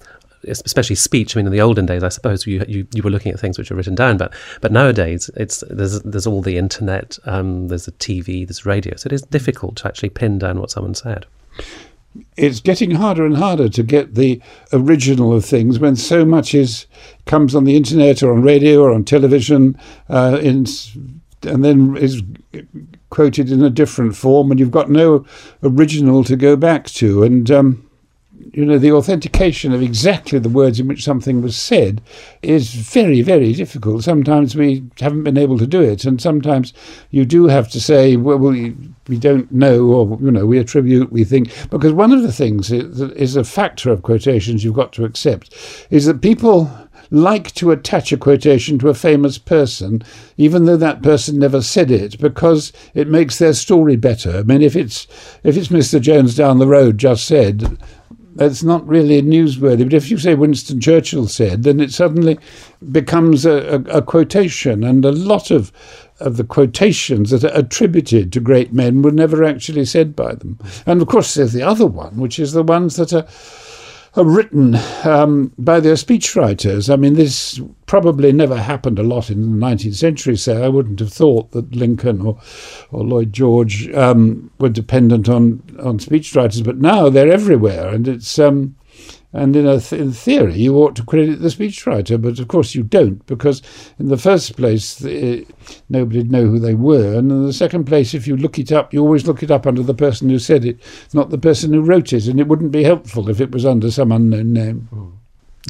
especially 0.44 0.96
speech. 0.96 1.36
I 1.36 1.40
mean, 1.40 1.46
in 1.46 1.52
the 1.52 1.60
olden 1.60 1.86
days, 1.86 2.02
I 2.02 2.08
suppose 2.08 2.46
you, 2.46 2.64
you, 2.66 2.86
you 2.94 3.02
were 3.02 3.10
looking 3.10 3.30
at 3.30 3.38
things 3.38 3.58
which 3.58 3.68
were 3.68 3.76
written 3.76 3.96
down, 3.96 4.16
but 4.16 4.32
but 4.60 4.70
nowadays 4.70 5.28
it's 5.36 5.64
there's 5.68 6.00
there's 6.02 6.26
all 6.28 6.40
the 6.40 6.56
internet, 6.56 7.18
um, 7.24 7.66
there's 7.66 7.86
the 7.86 7.92
TV, 7.92 8.46
there's 8.46 8.64
radio, 8.64 8.94
so 8.94 9.08
it 9.08 9.12
is 9.12 9.22
difficult 9.22 9.74
to 9.78 9.88
actually 9.88 10.10
pin 10.10 10.38
down 10.38 10.60
what 10.60 10.70
someone 10.70 10.94
said 10.94 11.26
it's 12.36 12.60
getting 12.60 12.92
harder 12.92 13.24
and 13.24 13.36
harder 13.36 13.68
to 13.68 13.82
get 13.82 14.14
the 14.14 14.40
original 14.72 15.32
of 15.32 15.44
things 15.44 15.78
when 15.78 15.96
so 15.96 16.24
much 16.24 16.54
is 16.54 16.86
comes 17.26 17.54
on 17.54 17.64
the 17.64 17.76
internet 17.76 18.22
or 18.22 18.32
on 18.32 18.42
radio 18.42 18.82
or 18.82 18.92
on 18.92 19.04
television 19.04 19.78
uh, 20.08 20.38
in, 20.42 20.66
and 21.42 21.64
then 21.64 21.96
is 21.96 22.22
quoted 23.10 23.50
in 23.50 23.62
a 23.62 23.70
different 23.70 24.16
form 24.16 24.50
and 24.50 24.58
you've 24.58 24.70
got 24.70 24.90
no 24.90 25.24
original 25.62 26.24
to 26.24 26.36
go 26.36 26.56
back 26.56 26.86
to. 26.86 27.22
And 27.22 27.50
um, 27.50 27.89
you 28.52 28.64
know, 28.64 28.78
the 28.78 28.92
authentication 28.92 29.72
of 29.72 29.82
exactly 29.82 30.38
the 30.38 30.48
words 30.48 30.80
in 30.80 30.88
which 30.88 31.04
something 31.04 31.40
was 31.40 31.56
said 31.56 32.00
is 32.42 32.74
very, 32.74 33.22
very 33.22 33.52
difficult. 33.52 34.02
Sometimes 34.02 34.56
we 34.56 34.84
haven't 34.98 35.24
been 35.24 35.38
able 35.38 35.58
to 35.58 35.66
do 35.66 35.80
it, 35.80 36.04
and 36.04 36.20
sometimes 36.20 36.72
you 37.10 37.24
do 37.24 37.46
have 37.46 37.68
to 37.70 37.80
say, 37.80 38.16
well, 38.16 38.38
we, 38.38 38.74
we 39.08 39.18
don't 39.18 39.50
know, 39.52 39.86
or, 39.86 40.18
you 40.20 40.30
know, 40.30 40.46
we 40.46 40.58
attribute, 40.58 41.12
we 41.12 41.24
think. 41.24 41.52
Because 41.70 41.92
one 41.92 42.12
of 42.12 42.22
the 42.22 42.32
things 42.32 42.68
that 42.68 43.12
is 43.16 43.36
a 43.36 43.44
factor 43.44 43.90
of 43.90 44.02
quotations 44.02 44.64
you've 44.64 44.74
got 44.74 44.92
to 44.94 45.04
accept 45.04 45.54
is 45.90 46.06
that 46.06 46.22
people 46.22 46.70
like 47.10 47.52
to 47.54 47.72
attach 47.72 48.12
a 48.12 48.16
quotation 48.16 48.78
to 48.78 48.88
a 48.88 48.94
famous 48.94 49.36
person, 49.36 50.02
even 50.36 50.64
though 50.64 50.76
that 50.76 51.02
person 51.02 51.38
never 51.38 51.60
said 51.60 51.90
it, 51.90 52.18
because 52.20 52.72
it 52.94 53.08
makes 53.08 53.38
their 53.38 53.52
story 53.52 53.96
better. 53.96 54.38
I 54.38 54.42
mean, 54.42 54.62
if 54.62 54.76
it's 54.76 55.06
if 55.42 55.56
it's 55.56 55.68
Mr. 55.68 56.00
Jones 56.00 56.36
down 56.36 56.58
the 56.58 56.68
road 56.68 56.98
just 56.98 57.26
said, 57.26 57.78
that's 58.40 58.62
not 58.62 58.88
really 58.88 59.20
newsworthy. 59.20 59.84
But 59.84 59.92
if 59.92 60.10
you 60.10 60.16
say 60.16 60.34
Winston 60.34 60.80
Churchill 60.80 61.28
said, 61.28 61.62
then 61.62 61.78
it 61.78 61.92
suddenly 61.92 62.38
becomes 62.90 63.44
a, 63.44 63.74
a, 63.74 63.98
a 63.98 64.02
quotation. 64.02 64.82
And 64.82 65.04
a 65.04 65.12
lot 65.12 65.50
of, 65.50 65.70
of 66.20 66.38
the 66.38 66.44
quotations 66.44 67.28
that 67.32 67.44
are 67.44 67.54
attributed 67.54 68.32
to 68.32 68.40
great 68.40 68.72
men 68.72 69.02
were 69.02 69.10
never 69.10 69.44
actually 69.44 69.84
said 69.84 70.16
by 70.16 70.34
them. 70.34 70.58
And 70.86 71.02
of 71.02 71.08
course, 71.08 71.34
there's 71.34 71.52
the 71.52 71.60
other 71.62 71.84
one, 71.84 72.16
which 72.16 72.38
is 72.38 72.52
the 72.52 72.62
ones 72.62 72.96
that 72.96 73.12
are 73.12 73.26
written 74.16 74.76
um, 75.04 75.52
by 75.58 75.80
their 75.80 75.94
speechwriters. 75.94 76.92
I 76.92 76.96
mean, 76.96 77.14
this 77.14 77.60
probably 77.86 78.32
never 78.32 78.56
happened 78.56 78.98
a 78.98 79.04
lot 79.04 79.30
in 79.30 79.58
the 79.58 79.66
19th 79.66 79.94
century, 79.94 80.36
so 80.36 80.62
I 80.62 80.68
wouldn't 80.68 81.00
have 81.00 81.12
thought 81.12 81.52
that 81.52 81.74
Lincoln 81.74 82.20
or, 82.22 82.40
or 82.90 83.04
Lloyd 83.04 83.32
George 83.32 83.88
um, 83.92 84.50
were 84.58 84.68
dependent 84.68 85.28
on, 85.28 85.62
on 85.80 85.98
speechwriters, 85.98 86.64
but 86.64 86.78
now 86.78 87.08
they're 87.08 87.32
everywhere, 87.32 87.88
and 87.88 88.08
it's. 88.08 88.38
Um, 88.38 88.76
and 89.32 89.54
in, 89.54 89.64
th- 89.64 89.92
in 89.92 90.12
theory, 90.12 90.58
you 90.58 90.76
ought 90.76 90.96
to 90.96 91.04
credit 91.04 91.40
the 91.40 91.48
speechwriter, 91.48 92.20
but 92.20 92.40
of 92.40 92.48
course 92.48 92.74
you 92.74 92.82
don't, 92.82 93.24
because 93.26 93.62
in 93.98 94.08
the 94.08 94.16
first 94.16 94.56
place, 94.56 94.96
the, 94.96 95.42
eh, 95.42 95.44
nobody'd 95.88 96.32
know 96.32 96.46
who 96.46 96.58
they 96.58 96.74
were. 96.74 97.14
And 97.14 97.30
in 97.30 97.46
the 97.46 97.52
second 97.52 97.84
place, 97.84 98.12
if 98.12 98.26
you 98.26 98.36
look 98.36 98.58
it 98.58 98.72
up, 98.72 98.92
you 98.92 99.00
always 99.00 99.26
look 99.28 99.42
it 99.42 99.50
up 99.50 99.66
under 99.66 99.82
the 99.82 99.94
person 99.94 100.28
who 100.28 100.40
said 100.40 100.64
it, 100.64 100.80
not 101.12 101.30
the 101.30 101.38
person 101.38 101.72
who 101.72 101.80
wrote 101.80 102.12
it. 102.12 102.26
And 102.26 102.40
it 102.40 102.48
wouldn't 102.48 102.72
be 102.72 102.82
helpful 102.82 103.28
if 103.28 103.40
it 103.40 103.52
was 103.52 103.64
under 103.64 103.90
some 103.90 104.10
unknown 104.10 104.52
name. 104.52 104.88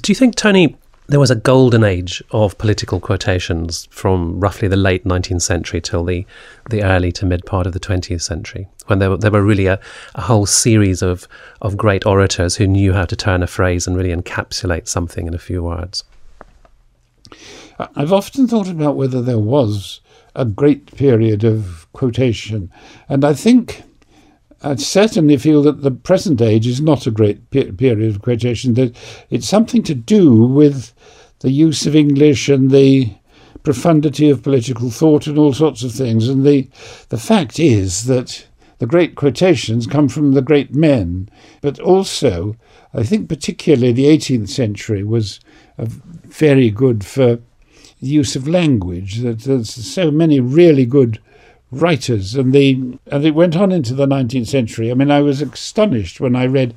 Do 0.00 0.10
you 0.10 0.16
think, 0.16 0.36
Tony, 0.36 0.76
there 1.10 1.18
was 1.18 1.30
a 1.30 1.34
golden 1.34 1.82
age 1.82 2.22
of 2.30 2.56
political 2.56 3.00
quotations 3.00 3.88
from 3.90 4.38
roughly 4.38 4.68
the 4.68 4.76
late 4.76 5.04
19th 5.04 5.42
century 5.42 5.80
till 5.80 6.04
the, 6.04 6.24
the 6.70 6.84
early 6.84 7.10
to 7.10 7.26
mid 7.26 7.44
part 7.44 7.66
of 7.66 7.72
the 7.72 7.80
20th 7.80 8.22
century, 8.22 8.68
when 8.86 9.00
there 9.00 9.10
were, 9.10 9.16
there 9.16 9.32
were 9.32 9.42
really 9.42 9.66
a, 9.66 9.80
a 10.14 10.20
whole 10.20 10.46
series 10.46 11.02
of, 11.02 11.26
of 11.60 11.76
great 11.76 12.06
orators 12.06 12.56
who 12.56 12.66
knew 12.66 12.92
how 12.92 13.04
to 13.04 13.16
turn 13.16 13.42
a 13.42 13.48
phrase 13.48 13.88
and 13.88 13.96
really 13.96 14.14
encapsulate 14.14 14.86
something 14.86 15.26
in 15.26 15.34
a 15.34 15.38
few 15.38 15.64
words. 15.64 16.04
I've 17.96 18.12
often 18.12 18.46
thought 18.46 18.68
about 18.68 18.94
whether 18.94 19.20
there 19.20 19.38
was 19.38 20.00
a 20.36 20.44
great 20.44 20.94
period 20.94 21.42
of 21.42 21.88
quotation, 21.92 22.70
and 23.08 23.24
I 23.24 23.34
think 23.34 23.82
I 24.62 24.74
certainly 24.76 25.38
feel 25.38 25.62
that 25.62 25.82
the 25.82 25.90
present 25.90 26.42
age 26.42 26.66
is 26.66 26.80
not 26.80 27.06
a 27.06 27.10
great 27.10 27.50
pe- 27.50 27.72
period 27.72 28.14
of 28.14 28.22
quotation. 28.22 28.74
That 28.74 28.94
it's 29.30 29.48
something 29.48 29.82
to 29.84 29.94
do 29.94 30.44
with 30.44 30.92
the 31.40 31.50
use 31.50 31.86
of 31.86 31.96
English 31.96 32.48
and 32.48 32.70
the 32.70 33.14
profundity 33.62 34.28
of 34.28 34.42
political 34.42 34.90
thought 34.90 35.26
and 35.26 35.38
all 35.38 35.52
sorts 35.54 35.82
of 35.82 35.92
things. 35.92 36.28
And 36.28 36.44
the 36.44 36.68
the 37.08 37.18
fact 37.18 37.58
is 37.58 38.04
that 38.04 38.46
the 38.78 38.86
great 38.86 39.14
quotations 39.14 39.86
come 39.86 40.08
from 40.08 40.32
the 40.32 40.42
great 40.42 40.74
men, 40.74 41.28
but 41.62 41.78
also 41.80 42.56
I 42.92 43.02
think 43.02 43.28
particularly 43.28 43.92
the 43.92 44.06
18th 44.06 44.48
century 44.48 45.04
was 45.04 45.40
very 45.78 46.70
good 46.70 47.04
for 47.04 47.38
the 48.00 48.06
use 48.06 48.36
of 48.36 48.48
language. 48.48 49.18
That 49.18 49.40
there's 49.40 49.70
so 49.70 50.10
many 50.10 50.40
really 50.40 50.84
good 50.84 51.18
writers, 51.70 52.34
and 52.34 52.52
the 52.52 52.98
and 53.06 53.24
it 53.24 53.34
went 53.34 53.56
on 53.56 53.72
into 53.72 53.94
the 53.94 54.06
19th 54.06 54.48
century. 54.48 54.90
I 54.90 54.94
mean, 54.94 55.10
I 55.10 55.20
was 55.20 55.40
astonished 55.40 56.20
when 56.20 56.36
I 56.36 56.46
read 56.46 56.74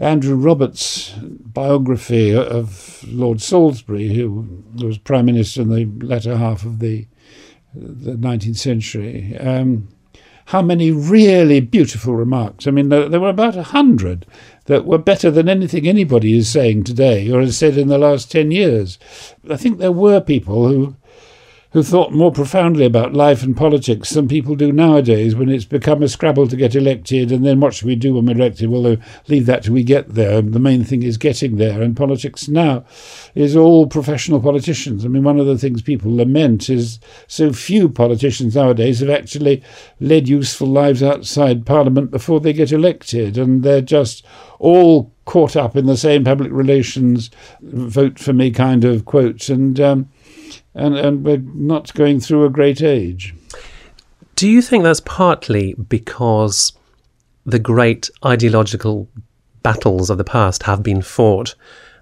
Andrew 0.00 0.36
Roberts' 0.36 1.14
biography 1.20 2.34
of 2.34 3.04
Lord 3.06 3.40
Salisbury, 3.40 4.14
who 4.14 4.62
was 4.76 4.98
prime 4.98 5.26
minister 5.26 5.62
in 5.62 5.70
the 5.70 6.06
latter 6.06 6.36
half 6.36 6.64
of 6.64 6.78
the 6.80 7.06
the 7.74 8.12
19th 8.12 8.56
century. 8.56 9.36
Um, 9.38 9.88
how 10.46 10.60
many 10.60 10.90
really 10.90 11.60
beautiful 11.60 12.14
remarks. 12.14 12.66
I 12.66 12.70
mean, 12.70 12.90
there, 12.90 13.08
there 13.08 13.20
were 13.20 13.30
about 13.30 13.56
a 13.56 13.62
hundred 13.62 14.26
that 14.66 14.84
were 14.84 14.98
better 14.98 15.30
than 15.30 15.48
anything 15.48 15.86
anybody 15.86 16.36
is 16.36 16.48
saying 16.48 16.84
today 16.84 17.30
or 17.30 17.40
has 17.40 17.56
said 17.56 17.78
in 17.78 17.88
the 17.88 17.98
last 17.98 18.30
10 18.30 18.50
years. 18.50 18.98
I 19.48 19.56
think 19.56 19.78
there 19.78 19.92
were 19.92 20.20
people 20.20 20.68
who 20.68 20.96
who 21.74 21.82
thought 21.82 22.12
more 22.12 22.30
profoundly 22.30 22.84
about 22.84 23.14
life 23.14 23.42
and 23.42 23.56
politics 23.56 24.10
than 24.10 24.28
people 24.28 24.54
do 24.54 24.70
nowadays 24.70 25.34
when 25.34 25.48
it's 25.48 25.64
become 25.64 26.04
a 26.04 26.08
scrabble 26.08 26.46
to 26.46 26.54
get 26.54 26.76
elected 26.76 27.32
and 27.32 27.44
then 27.44 27.58
what 27.58 27.74
should 27.74 27.86
we 27.86 27.96
do 27.96 28.14
when 28.14 28.26
we're 28.26 28.32
elected? 28.32 28.70
Well, 28.70 28.96
leave 29.26 29.46
that 29.46 29.64
till 29.64 29.74
we 29.74 29.82
get 29.82 30.14
there. 30.14 30.40
The 30.40 30.60
main 30.60 30.84
thing 30.84 31.02
is 31.02 31.18
getting 31.18 31.56
there. 31.56 31.82
And 31.82 31.96
politics 31.96 32.46
now 32.46 32.84
is 33.34 33.56
all 33.56 33.88
professional 33.88 34.40
politicians. 34.40 35.04
I 35.04 35.08
mean, 35.08 35.24
one 35.24 35.40
of 35.40 35.46
the 35.46 35.58
things 35.58 35.82
people 35.82 36.14
lament 36.14 36.70
is 36.70 37.00
so 37.26 37.52
few 37.52 37.88
politicians 37.88 38.54
nowadays 38.54 39.00
have 39.00 39.10
actually 39.10 39.60
led 39.98 40.28
useful 40.28 40.68
lives 40.68 41.02
outside 41.02 41.66
Parliament 41.66 42.12
before 42.12 42.38
they 42.38 42.52
get 42.52 42.70
elected. 42.70 43.36
And 43.36 43.64
they're 43.64 43.80
just 43.80 44.24
all 44.60 45.12
caught 45.24 45.56
up 45.56 45.74
in 45.74 45.86
the 45.86 45.96
same 45.96 46.22
public 46.22 46.52
relations 46.52 47.30
vote 47.62 48.20
for 48.20 48.32
me 48.32 48.52
kind 48.52 48.84
of 48.84 49.06
quotes. 49.06 49.48
And, 49.48 49.80
um, 49.80 50.08
and, 50.74 50.96
and 50.96 51.24
we're 51.24 51.38
not 51.38 51.92
going 51.94 52.20
through 52.20 52.44
a 52.44 52.50
great 52.50 52.82
age. 52.82 53.34
Do 54.36 54.48
you 54.48 54.60
think 54.60 54.84
that's 54.84 55.00
partly 55.00 55.74
because 55.74 56.72
the 57.46 57.58
great 57.58 58.10
ideological 58.24 59.08
battles 59.62 60.10
of 60.10 60.18
the 60.18 60.24
past 60.24 60.64
have 60.64 60.82
been 60.82 61.02
fought 61.02 61.54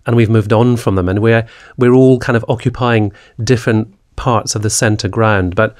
and 0.06 0.16
we've 0.16 0.30
moved 0.30 0.52
on 0.52 0.76
from 0.76 0.96
them 0.96 1.08
and 1.08 1.20
we're 1.20 1.46
we're 1.76 1.92
all 1.92 2.18
kind 2.18 2.36
of 2.36 2.44
occupying 2.48 3.12
different 3.42 3.94
parts 4.16 4.54
of 4.54 4.62
the 4.62 4.70
center 4.70 5.08
ground 5.08 5.54
but 5.54 5.76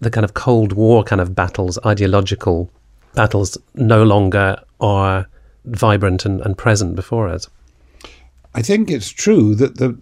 the 0.00 0.10
kind 0.10 0.24
of 0.24 0.34
cold 0.34 0.72
war 0.72 1.02
kind 1.02 1.20
of 1.20 1.34
battles 1.34 1.78
ideological 1.84 2.70
battles 3.14 3.58
no 3.74 4.02
longer 4.02 4.56
are 4.80 5.26
vibrant 5.64 6.24
and, 6.24 6.40
and 6.42 6.56
present 6.56 6.94
before 6.94 7.28
us 7.28 7.48
i 8.54 8.62
think 8.62 8.88
it's 8.88 9.10
true 9.10 9.54
that 9.54 9.78
the 9.78 9.98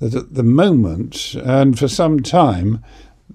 that 0.00 0.14
at 0.14 0.34
the 0.34 0.42
moment, 0.42 1.34
and 1.34 1.78
for 1.78 1.88
some 1.88 2.20
time, 2.20 2.82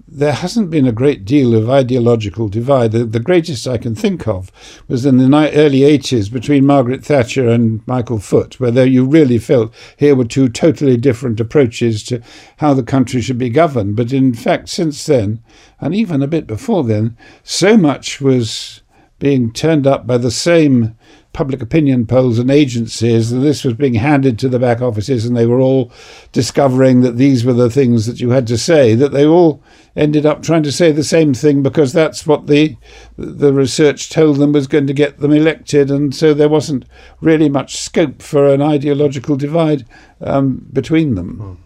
there 0.08 0.32
hasn't 0.32 0.70
been 0.70 0.86
a 0.86 0.92
great 0.92 1.24
deal 1.24 1.54
of 1.54 1.70
ideological 1.70 2.48
divide. 2.48 2.92
The, 2.92 3.04
the, 3.04 3.20
greatest 3.20 3.66
I 3.66 3.78
can 3.78 3.94
think 3.94 4.28
of 4.28 4.52
was 4.88 5.04
in 5.06 5.16
the 5.16 5.50
early 5.54 5.80
80s 5.80 6.30
between 6.30 6.66
Margaret 6.66 7.04
Thatcher 7.04 7.48
and 7.48 7.86
Michael 7.86 8.18
Foot, 8.18 8.60
where 8.60 8.70
there 8.70 8.86
you 8.86 9.04
really 9.04 9.38
felt 9.38 9.74
here 9.96 10.14
were 10.14 10.24
two 10.24 10.48
totally 10.48 10.96
different 10.96 11.40
approaches 11.40 12.02
to 12.04 12.22
how 12.58 12.74
the 12.74 12.82
country 12.82 13.20
should 13.20 13.38
be 13.38 13.50
governed. 13.50 13.96
But 13.96 14.12
in 14.12 14.34
fact, 14.34 14.68
since 14.68 15.04
then, 15.06 15.42
and 15.80 15.94
even 15.94 16.22
a 16.22 16.28
bit 16.28 16.46
before 16.46 16.84
then, 16.84 17.16
so 17.42 17.76
much 17.76 18.20
was 18.20 18.82
being 19.18 19.52
turned 19.52 19.86
up 19.86 20.06
by 20.06 20.18
the 20.18 20.30
same 20.30 20.96
public 21.36 21.60
opinion 21.60 22.06
polls 22.06 22.38
and 22.38 22.50
agencies, 22.50 23.30
and 23.30 23.42
this 23.42 23.62
was 23.62 23.74
being 23.74 23.92
handed 23.92 24.38
to 24.38 24.48
the 24.48 24.58
back 24.58 24.80
offices, 24.80 25.26
and 25.26 25.36
they 25.36 25.44
were 25.44 25.60
all 25.60 25.92
discovering 26.32 27.02
that 27.02 27.18
these 27.18 27.44
were 27.44 27.52
the 27.52 27.68
things 27.68 28.06
that 28.06 28.20
you 28.20 28.30
had 28.30 28.46
to 28.46 28.56
say. 28.56 28.94
That 28.94 29.12
they 29.12 29.26
all 29.26 29.62
ended 29.94 30.24
up 30.24 30.42
trying 30.42 30.62
to 30.62 30.72
say 30.72 30.92
the 30.92 31.04
same 31.04 31.34
thing 31.34 31.62
because 31.62 31.92
that's 31.92 32.26
what 32.26 32.46
the 32.46 32.78
the 33.18 33.52
research 33.52 34.08
told 34.08 34.38
them 34.38 34.52
was 34.52 34.66
going 34.66 34.86
to 34.86 34.94
get 34.94 35.18
them 35.18 35.30
elected, 35.30 35.90
and 35.90 36.14
so 36.14 36.32
there 36.32 36.48
wasn't 36.48 36.86
really 37.20 37.50
much 37.50 37.76
scope 37.76 38.22
for 38.22 38.48
an 38.48 38.62
ideological 38.62 39.36
divide 39.36 39.84
um, 40.22 40.66
between 40.72 41.16
them. 41.16 41.62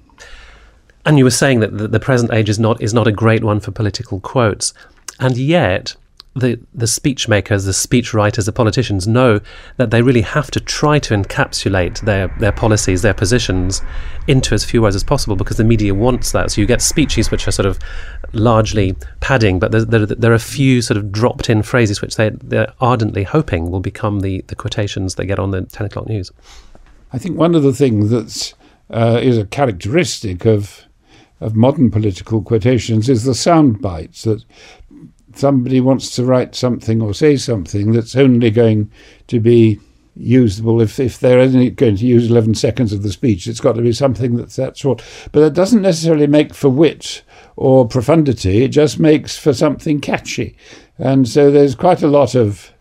And 1.07 1.17
you 1.17 1.23
were 1.23 1.31
saying 1.31 1.61
that 1.61 1.93
the 1.93 2.01
present 2.01 2.33
age 2.33 2.49
is 2.49 2.59
not 2.59 2.83
is 2.83 2.93
not 2.93 3.07
a 3.07 3.13
great 3.13 3.45
one 3.45 3.61
for 3.61 3.71
political 3.71 4.19
quotes, 4.19 4.75
and 5.21 5.37
yet 5.37 5.95
the, 6.35 6.61
the 6.73 6.87
speech 6.87 7.29
makers, 7.29 7.65
the 7.65 7.73
speech 7.73 8.15
writers, 8.15 8.47
the 8.47 8.53
politicians 8.53 9.09
know 9.09 9.41
that 9.79 9.91
they 9.91 10.01
really 10.01 10.21
have 10.21 10.51
to 10.53 10.61
try 10.61 10.99
to 11.01 11.15
encapsulate 11.15 12.01
their, 12.03 12.29
their 12.39 12.53
policies, 12.53 13.03
their 13.03 13.15
positions 13.15 13.83
into 14.29 14.55
as 14.55 14.65
few 14.65 14.81
words 14.83 14.95
as 14.95 15.03
possible 15.03 15.35
because 15.35 15.57
the 15.57 15.65
media 15.65 15.93
wants 15.93 16.31
that. 16.33 16.53
So 16.53 16.61
you 16.61 16.67
get 16.67 16.83
speeches 16.83 17.31
which 17.31 17.49
are 17.49 17.53
sort 17.53 17.67
of 17.67 17.81
largely 18.33 18.95
padding, 19.19 19.59
but 19.59 19.73
there, 19.73 19.85
there, 19.85 20.07
there 20.07 20.31
are 20.31 20.37
a 20.37 20.39
few 20.39 20.83
sort 20.83 20.97
of 20.99 21.11
dropped 21.11 21.51
in 21.51 21.63
phrases 21.63 22.01
which 22.01 22.15
they, 22.15 22.31
they're 22.31 22.73
ardently 22.81 23.25
hoping 23.25 23.71
will 23.71 23.81
become 23.81 24.21
the, 24.21 24.43
the 24.47 24.55
quotations 24.55 25.17
they 25.17 25.27
get 25.27 25.41
on 25.41 25.51
the 25.51 25.63
10 25.63 25.87
o'clock 25.87 26.07
news. 26.07 26.31
I 27.13 27.19
think 27.19 27.37
one 27.37 27.57
of 27.57 27.65
the 27.65 27.73
things 27.73 28.11
that 28.11 28.55
uh, 28.91 29.19
is 29.21 29.37
a 29.37 29.47
characteristic 29.47 30.45
of 30.45 30.87
of 31.41 31.57
modern 31.57 31.91
political 31.91 32.43
quotations 32.43 33.09
is 33.09 33.25
the 33.25 33.35
sound 33.35 33.81
bites 33.81 34.25
that 34.25 34.45
somebody 35.35 35.81
wants 35.81 36.15
to 36.17 36.25
write 36.25 36.55
something 36.55 37.01
or 37.01 37.15
say 37.15 37.37
something 37.37 37.93
that's 37.93 38.17
only 38.17 38.51
going 38.51 38.91
to 39.29 39.41
be 39.41 39.81
usable 40.17 40.81
if, 40.81 41.01
if 41.01 41.19
they're 41.19 41.41
only 41.41 41.71
going 41.71 41.97
to 41.97 42.07
use 42.07 42.31
11 42.31 42.55
seconds 42.55 42.93
of 42.93 43.03
the 43.03 43.13
speech. 43.13 43.47
It's 43.47 43.61
got 43.61 43.75
to 43.75 43.83
be 43.83 43.93
something 43.93 44.37
that's 44.37 44.57
that 44.57 44.77
short. 44.77 45.03
But 45.33 45.43
it 45.43 45.55
doesn't 45.55 45.83
necessarily 45.83 46.27
make 46.27 46.55
for 46.55 46.69
wit 46.69 47.23
or 47.57 47.87
profundity, 47.87 48.63
it 48.65 48.69
just 48.69 48.99
makes 48.99 49.39
for 49.39 49.53
something 49.53 50.01
catchy. 50.01 50.57
And 50.99 51.29
so 51.29 51.51
there's 51.51 51.75
quite 51.75 52.03
a 52.03 52.09
lot 52.09 52.35
of, 52.35 52.73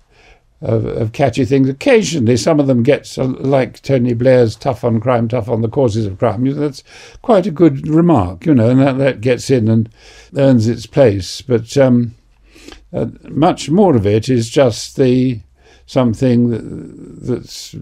of, 0.61 0.85
of 0.85 1.11
catchy 1.11 1.45
things. 1.45 1.69
Occasionally, 1.69 2.37
some 2.37 2.59
of 2.59 2.67
them 2.67 2.83
get 2.83 3.17
like 3.17 3.81
Tony 3.81 4.13
Blair's 4.13 4.55
tough 4.55 4.83
on 4.83 4.99
crime, 4.99 5.27
tough 5.27 5.49
on 5.49 5.61
the 5.61 5.69
causes 5.69 6.05
of 6.05 6.19
crime. 6.19 6.45
That's 6.45 6.83
quite 7.21 7.45
a 7.45 7.51
good 7.51 7.87
remark, 7.87 8.45
you 8.45 8.53
know, 8.55 8.69
and 8.69 8.79
that, 8.79 8.97
that 8.97 9.21
gets 9.21 9.49
in 9.49 9.67
and 9.67 9.89
earns 10.37 10.67
its 10.67 10.85
place. 10.85 11.41
But 11.41 11.77
um, 11.77 12.15
uh, 12.93 13.07
much 13.29 13.69
more 13.69 13.95
of 13.95 14.05
it 14.05 14.29
is 14.29 14.49
just 14.49 14.95
the 14.95 15.41
something 15.89 16.51
that, 16.51 17.25
that's 17.25 17.75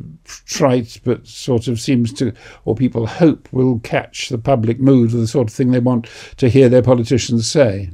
trite 0.46 0.98
but 1.04 1.28
sort 1.28 1.68
of 1.68 1.78
seems 1.78 2.14
to, 2.14 2.32
or 2.64 2.74
people 2.74 3.06
hope 3.06 3.50
will 3.52 3.80
catch 3.80 4.30
the 4.30 4.38
public 4.38 4.80
mood 4.80 5.14
of 5.14 5.20
the 5.20 5.28
sort 5.28 5.50
of 5.50 5.54
thing 5.54 5.72
they 5.72 5.80
want 5.80 6.08
to 6.38 6.48
hear 6.48 6.70
their 6.70 6.82
politicians 6.82 7.50
say. 7.50 7.90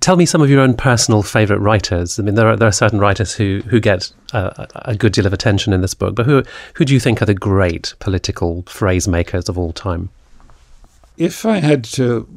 Tell 0.00 0.16
me 0.16 0.24
some 0.24 0.40
of 0.40 0.48
your 0.48 0.60
own 0.60 0.74
personal 0.74 1.22
favourite 1.22 1.60
writers. 1.60 2.18
I 2.18 2.22
mean, 2.22 2.34
there 2.34 2.48
are 2.48 2.56
there 2.56 2.68
are 2.68 2.72
certain 2.72 2.98
writers 2.98 3.34
who 3.34 3.62
who 3.68 3.80
get 3.80 4.10
a, 4.32 4.66
a 4.86 4.96
good 4.96 5.12
deal 5.12 5.26
of 5.26 5.32
attention 5.32 5.72
in 5.72 5.80
this 5.82 5.94
book, 5.94 6.14
but 6.14 6.26
who 6.26 6.42
who 6.74 6.84
do 6.84 6.92
you 6.92 7.00
think 7.00 7.22
are 7.22 7.26
the 7.26 7.34
great 7.34 7.94
political 8.00 8.62
phrase 8.62 9.08
makers 9.08 9.48
of 9.48 9.58
all 9.58 9.72
time? 9.72 10.10
If 11.16 11.46
I 11.46 11.58
had 11.58 11.84
to 11.84 12.28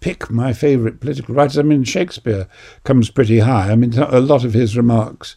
pick 0.00 0.30
my 0.30 0.52
favourite 0.52 1.00
political 1.00 1.34
writers. 1.34 1.58
I 1.58 1.62
mean, 1.62 1.84
Shakespeare 1.84 2.48
comes 2.84 3.10
pretty 3.10 3.38
high. 3.40 3.70
I 3.70 3.76
mean, 3.76 3.96
a 3.98 4.20
lot 4.20 4.44
of 4.44 4.54
his 4.54 4.76
remarks, 4.76 5.36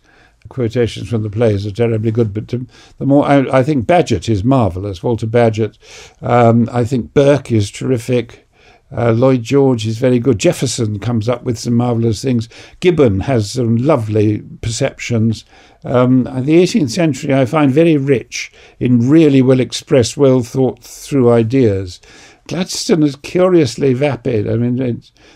quotations 0.49 1.09
from 1.09 1.23
the 1.23 1.29
plays, 1.29 1.65
are 1.65 1.71
terribly 1.71 2.11
good. 2.11 2.33
But 2.33 2.47
to, 2.49 2.65
the 2.97 3.05
more, 3.05 3.25
I, 3.25 3.59
I, 3.59 3.63
think 3.63 3.85
Bagehot 3.85 4.29
is 4.29 4.43
marvellous. 4.43 5.03
Walter 5.03 5.27
Bagehot. 5.27 5.77
Um, 6.21 6.69
I 6.71 6.83
think 6.83 7.13
Burke 7.13 7.51
is 7.51 7.69
terrific. 7.69 8.47
Uh, 8.95 9.11
Lloyd 9.11 9.41
George 9.41 9.87
is 9.87 9.97
very 9.97 10.19
good. 10.19 10.37
Jefferson 10.37 10.99
comes 10.99 11.27
up 11.27 11.43
with 11.43 11.57
some 11.57 11.73
marvellous 11.73 12.21
things. 12.21 12.47
Gibbon 12.79 13.21
has 13.21 13.51
some 13.51 13.77
lovely 13.77 14.43
perceptions. 14.61 15.45
Um, 15.83 16.23
the 16.23 16.61
18th 16.61 16.91
century 16.91 17.33
I 17.33 17.45
find 17.45 17.71
very 17.71 17.97
rich 17.97 18.51
in 18.79 19.09
really 19.09 19.41
well 19.41 19.59
expressed, 19.59 20.15
well 20.15 20.43
thought 20.43 20.83
through 20.83 21.31
ideas. 21.31 21.99
Gladstone 22.47 23.03
is 23.03 23.15
curiously 23.15 23.93
vapid. 23.93 24.49
I 24.49 24.57
mean, 24.57 24.75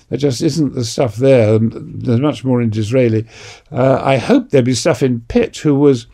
there 0.09 0.17
just 0.17 0.41
isn't 0.41 0.73
the 0.73 0.83
stuff 0.83 1.15
there. 1.15 1.57
There's 1.59 2.19
much 2.19 2.43
more 2.43 2.61
in 2.61 2.69
Disraeli. 2.69 3.25
Uh, 3.71 4.01
I 4.03 4.17
hope 4.17 4.49
there'll 4.49 4.65
be 4.65 4.73
stuff 4.73 5.01
in 5.01 5.21
Pitt, 5.21 5.57
who 5.57 5.75
was 5.75 6.07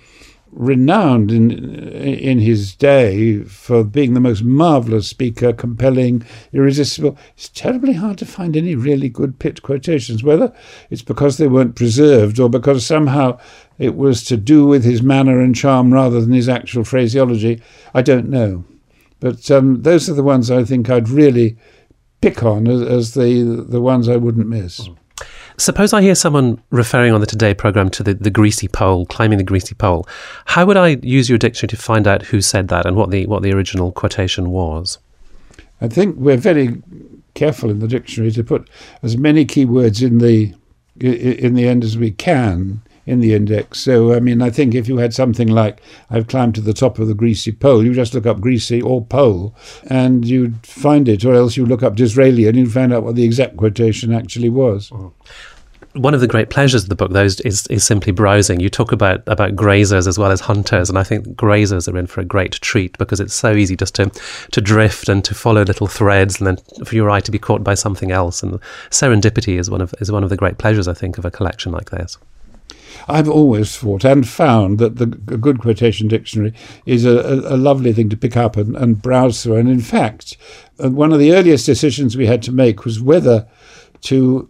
renowned 0.55 1.31
in 1.31 1.50
in 1.50 2.39
his 2.39 2.75
day 2.75 3.39
for 3.43 3.83
being 3.83 4.13
the 4.13 4.19
most 4.19 4.43
marvellous 4.43 5.07
speaker, 5.07 5.51
compelling, 5.51 6.23
irresistible. 6.51 7.17
It's 7.35 7.50
terribly 7.50 7.93
hard 7.93 8.19
to 8.19 8.25
find 8.25 8.55
any 8.55 8.75
really 8.75 9.09
good 9.09 9.39
Pitt 9.39 9.63
quotations, 9.63 10.23
whether 10.23 10.53
it's 10.91 11.01
because 11.01 11.38
they 11.38 11.47
weren't 11.47 11.75
preserved 11.75 12.39
or 12.39 12.50
because 12.50 12.85
somehow 12.85 13.39
it 13.79 13.95
was 13.95 14.23
to 14.25 14.38
do 14.38 14.67
with 14.67 14.83
his 14.83 15.01
manner 15.01 15.41
and 15.41 15.55
charm 15.55 15.91
rather 15.91 16.21
than 16.21 16.33
his 16.33 16.50
actual 16.50 16.83
phraseology. 16.83 17.62
I 17.95 18.03
don't 18.03 18.29
know. 18.29 18.63
But 19.24 19.50
um, 19.51 19.84
those 19.84 20.10
are 20.10 20.13
the 20.13 20.22
ones 20.22 20.51
I 20.51 20.65
think 20.65 20.89
I'd 20.89 21.08
really 21.08 21.56
pick 22.20 22.44
on 22.44 22.68
as, 22.68 22.82
as 22.82 23.13
the, 23.13 23.65
the 23.65 23.80
ones 23.80 24.10
I 24.10 24.18
wouldn't 24.18 24.48
miss. 24.48 24.82
Mm. 24.82 24.98
Suppose 25.58 25.94
I 25.94 26.01
hear 26.01 26.13
someone 26.13 26.62
referring 26.72 27.13
on 27.13 27.22
the 27.22 27.25
Today 27.25 27.53
programme 27.53 27.89
to 27.92 28.03
the, 28.03 28.15
the 28.15 28.30
greasy 28.30 28.68
pole, 28.68 29.06
climbing 29.06 29.38
the 29.38 29.46
greasy 29.46 29.75
pole. 29.75 30.06
How 30.44 30.65
would 30.65 30.75
I 30.75 30.98
use 31.01 31.30
your 31.30 31.38
dictionary 31.38 31.70
to 31.70 31.77
find 31.77 32.06
out 32.06 32.24
who 32.24 32.42
said 32.42 32.68
that 32.68 32.86
and 32.86 32.98
what 32.98 33.12
the, 33.12 33.25
what 33.27 33.44
the 33.44 33.53
original 33.53 33.94
quotation 33.94 34.50
was? 34.50 34.98
I 35.80 35.88
think 35.88 36.18
we're 36.18 36.36
very 36.36 36.82
careful 37.34 37.70
in 37.70 37.80
the 37.80 37.88
dictionary 37.88 38.32
to 38.34 38.44
put 38.44 38.70
as 39.03 39.15
many 39.15 39.46
keywords 39.46 40.06
in 40.06 40.18
the 40.18 40.53
in 41.00 41.56
the 41.56 41.68
end 41.68 41.84
as 41.84 41.98
we 41.98 42.12
can 42.12 42.82
in 43.05 43.19
the 43.19 43.33
index. 43.33 43.79
So, 43.79 44.13
I 44.13 44.19
mean, 44.19 44.41
I 44.41 44.50
think 44.50 44.75
if 44.75 44.88
you 44.88 44.98
had 44.98 45.13
something 45.13 45.48
like, 45.48 45.81
I've 46.10 46.27
climbed 46.27 46.55
to 46.55 46.62
the 46.62 46.74
top 46.74 47.00
of 47.00 47.07
the 47.07 47.13
greasy 47.13 47.51
pole, 47.51 47.83
you 47.83 47.93
just 47.93 48.13
look 48.13 48.25
up 48.25 48.39
greasy 48.39 48.81
or 48.81 49.03
pole 49.03 49.55
and 49.88 50.25
you'd 50.25 50.65
find 50.65 51.07
it, 51.10 51.25
or 51.25 51.33
else 51.33 51.57
you 51.57 51.65
look 51.65 51.83
up 51.83 51.95
Disraeli 51.95 52.48
and 52.48 52.57
you'd 52.57 52.72
find 52.72 52.93
out 52.93 53.03
what 53.03 53.15
the 53.15 53.25
exact 53.25 53.57
quotation 53.57 54.13
actually 54.13 54.50
was. 54.50 54.89
Oh. 54.91 55.13
One 55.95 56.15
of 56.15 56.22
the 56.22 56.27
great 56.27 56.50
pleasures 56.50 56.83
of 56.83 56.89
the 56.89 56.95
book, 56.95 57.12
though, 57.12 57.24
is, 57.24 57.39
is, 57.41 57.67
is 57.67 57.83
simply 57.83 58.12
browsing. 58.12 58.60
You 58.60 58.69
talk 58.69 58.91
about, 58.91 59.22
about 59.27 59.55
grazers 59.55 60.07
as 60.07 60.17
well 60.17 60.31
as 60.31 60.39
hunters, 60.41 60.89
and 60.89 60.98
I 60.98 61.03
think 61.03 61.27
grazers 61.36 61.88
are 61.88 61.95
in 61.95 62.07
for 62.07 62.19
a 62.19 62.25
great 62.25 62.53
treat 62.53 62.98
because 62.98 63.19
it's 63.19 63.36
so 63.36 63.53
easy 63.53 63.75
just 63.75 63.93
to, 63.95 64.10
to 64.51 64.60
drift 64.60 65.07
and 65.07 65.24
to 65.24 65.36
follow 65.36 65.62
little 65.62 65.86
threads, 65.86 66.39
and 66.39 66.48
then 66.48 66.57
for 66.83 66.95
your 66.95 67.12
eye 67.12 67.19
to 67.19 67.29
be 67.29 67.38
caught 67.38 67.63
by 67.63 67.75
something 67.75 68.12
else. 68.12 68.41
And 68.41 68.60
serendipity 68.89 69.60
is 69.60 69.69
one 69.69 69.81
of 69.81 69.93
is 70.00 70.12
one 70.12 70.24
of 70.24 70.31
the 70.31 70.38
great 70.38 70.57
pleasures, 70.57 70.88
I 70.88 70.95
think, 70.95 71.19
of 71.19 71.25
a 71.25 71.31
collection 71.31 71.72
like 71.72 71.91
this. 71.91 72.17
I've 73.07 73.29
always 73.29 73.77
thought 73.77 74.03
and 74.03 74.27
found 74.27 74.79
that 74.79 74.97
the 74.97 75.05
a 75.33 75.38
good 75.38 75.59
quotation 75.59 76.07
dictionary 76.07 76.53
is 76.85 77.05
a, 77.05 77.17
a, 77.17 77.55
a 77.55 77.57
lovely 77.57 77.93
thing 77.93 78.09
to 78.09 78.17
pick 78.17 78.38
up 78.38 78.57
and, 78.57 78.75
and 78.75 79.01
browse 79.01 79.43
through. 79.43 79.55
And 79.55 79.69
in 79.69 79.81
fact, 79.81 80.38
uh, 80.83 80.89
one 80.89 81.13
of 81.13 81.19
the 81.19 81.33
earliest 81.33 81.65
decisions 81.65 82.15
we 82.15 82.27
had 82.27 82.41
to 82.43 82.51
make 82.51 82.85
was 82.85 83.01
whether 83.01 83.47
to 84.01 84.50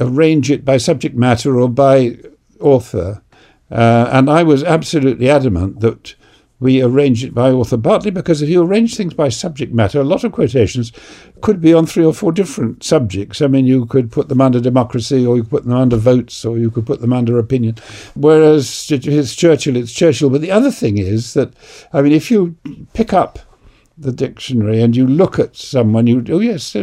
arrange 0.00 0.50
it 0.50 0.64
by 0.64 0.76
subject 0.76 1.14
matter 1.14 1.58
or 1.60 1.68
by 1.68 2.16
author. 2.60 3.22
Uh, 3.70 4.08
and 4.12 4.30
I 4.30 4.42
was 4.42 4.62
absolutely 4.62 5.28
adamant 5.28 5.80
that 5.80 6.14
we 6.64 6.80
arrange 6.80 7.22
it 7.22 7.34
by 7.34 7.50
author, 7.50 7.76
partly 7.76 8.10
because 8.10 8.40
if 8.40 8.48
you 8.48 8.62
arrange 8.62 8.96
things 8.96 9.12
by 9.12 9.28
subject 9.28 9.74
matter, 9.74 10.00
a 10.00 10.04
lot 10.04 10.24
of 10.24 10.32
quotations 10.32 10.92
could 11.42 11.60
be 11.60 11.74
on 11.74 11.84
three 11.84 12.06
or 12.06 12.14
four 12.14 12.32
different 12.32 12.82
subjects. 12.82 13.42
I 13.42 13.48
mean, 13.48 13.66
you 13.66 13.84
could 13.84 14.10
put 14.10 14.30
them 14.30 14.40
under 14.40 14.58
democracy, 14.58 15.26
or 15.26 15.36
you 15.36 15.42
could 15.42 15.50
put 15.50 15.64
them 15.64 15.74
under 15.74 15.98
votes, 15.98 16.42
or 16.42 16.56
you 16.56 16.70
could 16.70 16.86
put 16.86 17.02
them 17.02 17.12
under 17.12 17.38
opinion. 17.38 17.76
Whereas 18.14 18.90
it's 18.90 19.34
Churchill, 19.34 19.76
it's 19.76 19.92
Churchill. 19.92 20.30
But 20.30 20.40
the 20.40 20.52
other 20.52 20.70
thing 20.70 20.96
is 20.96 21.34
that, 21.34 21.52
I 21.92 22.00
mean, 22.00 22.12
if 22.12 22.30
you 22.30 22.56
pick 22.94 23.12
up 23.12 23.40
the 23.98 24.10
dictionary 24.12 24.80
and 24.80 24.96
you 24.96 25.06
look 25.06 25.38
at 25.38 25.56
someone, 25.56 26.06
you, 26.06 26.24
oh, 26.30 26.40
yes, 26.40 26.74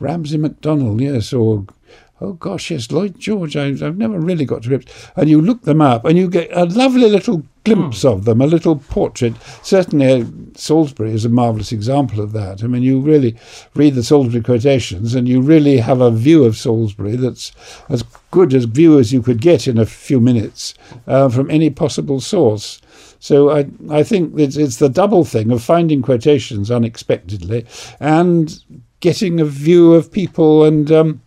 Ramsay 0.00 0.38
MacDonald, 0.38 1.02
yes, 1.02 1.34
or 1.34 1.66
oh 2.22 2.32
gosh, 2.32 2.70
yes, 2.70 2.90
Lloyd 2.90 3.18
George, 3.18 3.54
I, 3.54 3.66
have 3.66 3.98
never 3.98 4.18
really 4.18 4.46
got 4.46 4.62
to 4.62 4.68
grips. 4.70 5.10
And 5.14 5.28
you 5.28 5.42
look 5.42 5.64
them 5.64 5.82
up 5.82 6.06
and 6.06 6.16
you 6.16 6.30
get 6.30 6.48
a 6.56 6.64
lovely 6.64 7.10
little 7.10 7.44
glimpse 7.64 8.04
mm. 8.04 8.12
of 8.12 8.24
them, 8.24 8.40
a 8.40 8.46
little 8.46 8.76
portrait. 8.76 9.34
Certainly, 9.62 10.22
uh, 10.22 10.24
Salisbury 10.54 11.12
is 11.12 11.24
a 11.24 11.28
marvellous 11.28 11.72
example 11.72 12.20
of 12.20 12.32
that. 12.32 12.62
I 12.62 12.66
mean, 12.66 12.82
you 12.82 13.00
really 13.00 13.36
read 13.74 13.94
the 13.94 14.02
Salisbury 14.02 14.42
quotations 14.42 15.14
and 15.14 15.28
you 15.28 15.40
really 15.40 15.78
have 15.78 16.00
a 16.00 16.10
view 16.10 16.44
of 16.44 16.56
Salisbury 16.56 17.16
that's 17.16 17.52
as 17.88 18.04
good 18.30 18.54
a 18.54 18.66
view 18.66 18.98
as 18.98 19.12
you 19.12 19.22
could 19.22 19.40
get 19.40 19.66
in 19.66 19.78
a 19.78 19.86
few 19.86 20.20
minutes 20.20 20.74
uh, 21.06 21.28
from 21.28 21.50
any 21.50 21.70
possible 21.70 22.20
source. 22.20 22.80
So 23.18 23.50
I, 23.50 23.66
I 23.90 24.02
think 24.02 24.38
it's, 24.38 24.56
it's 24.56 24.76
the 24.76 24.88
double 24.88 25.24
thing 25.24 25.50
of 25.50 25.62
finding 25.62 26.02
quotations 26.02 26.70
unexpectedly 26.70 27.64
and 27.98 28.62
getting 29.00 29.40
a 29.40 29.44
view 29.44 29.94
of 29.94 30.12
people 30.12 30.64
and 30.64 30.90
um, 30.92 31.22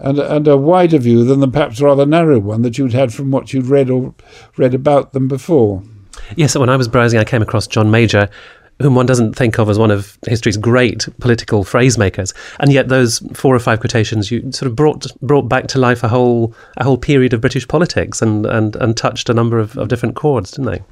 and, 0.00 0.18
and 0.18 0.48
a 0.48 0.56
wider 0.56 0.98
view 0.98 1.24
than 1.24 1.40
the 1.40 1.48
perhaps 1.48 1.80
rather 1.80 2.06
narrow 2.06 2.38
one 2.38 2.62
that 2.62 2.78
you'd 2.78 2.92
had 2.92 3.12
from 3.12 3.30
what 3.30 3.52
you'd 3.52 3.66
read 3.66 3.90
or 3.90 4.14
read 4.56 4.74
about 4.74 5.12
them 5.12 5.28
before. 5.28 5.82
Yes, 6.36 6.56
when 6.56 6.68
I 6.68 6.76
was 6.76 6.88
browsing, 6.88 7.18
I 7.20 7.24
came 7.24 7.42
across 7.42 7.66
John 7.66 7.90
Major, 7.90 8.28
whom 8.80 8.94
one 8.94 9.06
doesn't 9.06 9.34
think 9.34 9.58
of 9.58 9.70
as 9.70 9.78
one 9.78 9.90
of 9.90 10.18
history's 10.26 10.56
great 10.56 11.08
political 11.20 11.64
phrase 11.64 11.96
makers, 11.96 12.34
and 12.60 12.72
yet 12.72 12.88
those 12.88 13.20
four 13.34 13.54
or 13.54 13.58
five 13.58 13.80
quotations 13.80 14.30
you 14.30 14.52
sort 14.52 14.68
of 14.68 14.76
brought 14.76 15.06
brought 15.20 15.48
back 15.48 15.66
to 15.68 15.78
life 15.78 16.02
a 16.02 16.08
whole 16.08 16.54
a 16.76 16.84
whole 16.84 16.98
period 16.98 17.32
of 17.32 17.40
British 17.40 17.66
politics 17.66 18.20
and 18.20 18.46
and, 18.46 18.76
and 18.76 18.96
touched 18.96 19.28
a 19.28 19.34
number 19.34 19.58
of, 19.58 19.76
of 19.78 19.88
different 19.88 20.16
chords, 20.16 20.50
didn't 20.50 20.70
they? 20.70 20.82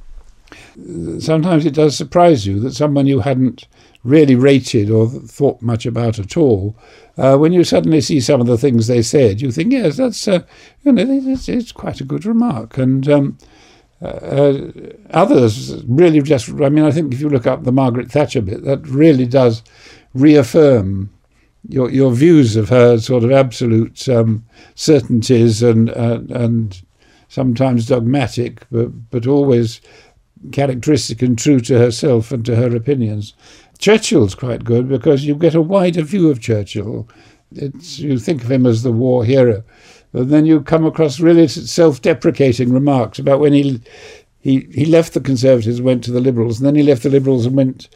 Sometimes 1.21 1.67
it 1.67 1.75
does 1.75 1.97
surprise 1.97 2.47
you 2.47 2.61
that 2.61 2.75
someone 2.75 3.07
you 3.07 3.21
hadn't 3.21 3.67
really 4.05 4.35
rated 4.37 4.91
or 4.91 5.09
thought 5.09 5.61
much 5.63 5.87
about 5.87 6.19
at 6.19 6.37
all 6.37 6.77
uh, 7.17 7.37
when 7.37 7.53
you 7.53 7.65
suddenly 7.65 8.01
see 8.01 8.21
some 8.21 8.41
of 8.41 8.47
the 8.47 8.59
things 8.59 8.87
they 8.87 9.03
said, 9.03 9.41
you 9.41 9.51
think, 9.51 9.73
yes, 9.73 9.97
that's 9.97 10.29
uh, 10.29 10.43
you 10.83 10.93
know, 10.93 11.05
it's, 11.09 11.49
it's, 11.49 11.73
quite 11.73 12.01
a 12.01 12.05
good 12.05 12.27
remark. 12.27 12.77
And 12.77 13.09
um, 13.09 13.39
uh, 14.03 14.07
uh, 14.07 14.71
others 15.11 15.83
really 15.87 16.21
just, 16.21 16.49
I 16.61 16.69
mean, 16.69 16.85
I 16.85 16.91
think 16.91 17.15
if 17.15 17.21
you 17.21 17.29
look 17.29 17.47
up 17.47 17.65
the 17.65 17.73
Margaret 17.73 18.11
Thatcher 18.11 18.43
bit, 18.43 18.65
that 18.65 18.87
really 18.87 19.27
does 19.27 19.63
reaffirm 20.13 21.11
your 21.69 21.91
your 21.91 22.13
views 22.13 22.57
of 22.57 22.69
her 22.69 22.99
sort 22.99 23.25
of 23.25 23.33
absolute 23.33 24.07
um, 24.09 24.45
certainties 24.75 25.63
and 25.63 25.89
and 25.89 26.83
sometimes 27.29 27.87
dogmatic, 27.87 28.67
but 28.71 28.89
but 29.11 29.27
always 29.27 29.81
characteristic 30.53 31.23
and 31.23 31.39
true 31.39 31.61
to 31.61 31.79
herself 31.79 32.31
and 32.33 32.45
to 32.45 32.57
her 32.57 32.77
opinions. 32.77 33.35
Churchill's 33.79 34.35
quite 34.35 34.65
good 34.65 34.89
because 34.89 35.25
you 35.25 35.35
get 35.35 35.55
a 35.55 35.61
wider 35.61 36.03
view 36.03 36.31
of 36.31 36.41
Churchill. 36.41 37.09
It's, 37.53 37.99
you 37.99 38.19
think 38.19 38.43
of 38.43 38.51
him 38.51 38.67
as 38.67 38.83
the 38.83 38.93
war 38.93 39.25
hero, 39.25 39.63
and 40.13 40.31
then 40.31 40.47
you 40.47 40.61
come 40.63 40.85
across 40.85 41.21
really 41.21 41.47
self-deprecating 41.49 42.73
remarks 42.73 43.19
about 43.19 43.41
when 43.41 43.53
he 43.53 43.81
he 44.41 44.67
he 44.73 44.85
left 44.85 45.15
the 45.15 45.21
Conservatives, 45.21 45.81
went 45.81 46.05
to 46.05 46.13
the 46.13 46.21
Liberals, 46.21 46.59
and 46.59 46.67
then 46.67 46.75
he 46.75 46.83
left 46.83 47.03
the 47.03 47.11
Liberals 47.11 47.47
and 47.47 47.57
went 47.57 47.89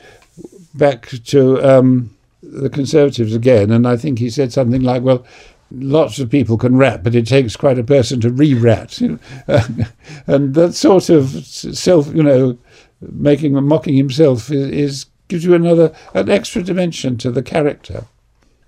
back 0.75 1.09
to 1.25 1.63
um, 1.63 2.15
the 2.43 2.71
Conservatives 2.71 3.35
again. 3.35 3.71
And 3.71 3.87
I 3.87 3.97
think 3.97 4.19
he 4.19 4.31
said 4.31 4.53
something 4.53 4.83
like, 4.83 5.03
"Well." 5.03 5.25
Lots 5.71 6.19
of 6.19 6.31
people 6.31 6.57
can 6.57 6.79
rat, 6.79 7.05
but 7.05 7.15
it 7.15 7.27
takes 7.27 7.55
quite 7.55 7.79
a 7.79 7.85
person 7.85 8.23
to 8.23 8.31
re-rat, 8.31 8.99
and 10.27 10.55
that 10.55 10.73
sort 10.73 11.11
of 11.11 11.29
self, 11.45 12.07
you 12.15 12.23
know, 12.23 12.57
making 13.01 13.53
mocking 13.53 13.95
himself 13.95 14.51
is 14.51 15.05
gives 15.29 15.45
you 15.45 15.55
another 15.55 15.95
an 16.15 16.29
extra 16.29 16.63
dimension 16.63 17.17
to 17.19 17.31
the 17.31 17.43
character. 17.43 18.05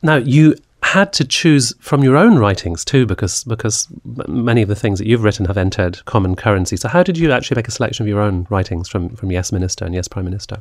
Now 0.02 0.16
you 0.16 0.56
had 0.82 1.12
to 1.12 1.24
choose 1.24 1.74
from 1.78 2.02
your 2.02 2.16
own 2.16 2.38
writings 2.38 2.84
too, 2.84 3.06
because 3.06 3.44
because 3.44 3.88
many 4.26 4.62
of 4.62 4.68
the 4.68 4.74
things 4.74 4.98
that 4.98 5.06
you've 5.06 5.22
written 5.22 5.46
have 5.46 5.58
entered 5.58 6.04
common 6.04 6.36
currency. 6.36 6.76
So 6.76 6.88
how 6.88 7.02
did 7.02 7.18
you 7.18 7.32
actually 7.32 7.56
make 7.56 7.68
a 7.68 7.70
selection 7.70 8.04
of 8.04 8.08
your 8.08 8.20
own 8.20 8.46
writings 8.50 8.88
from 8.88 9.10
from 9.10 9.30
Yes 9.30 9.52
Minister 9.52 9.84
and 9.84 9.94
Yes 9.94 10.08
Prime 10.08 10.24
Minister? 10.24 10.60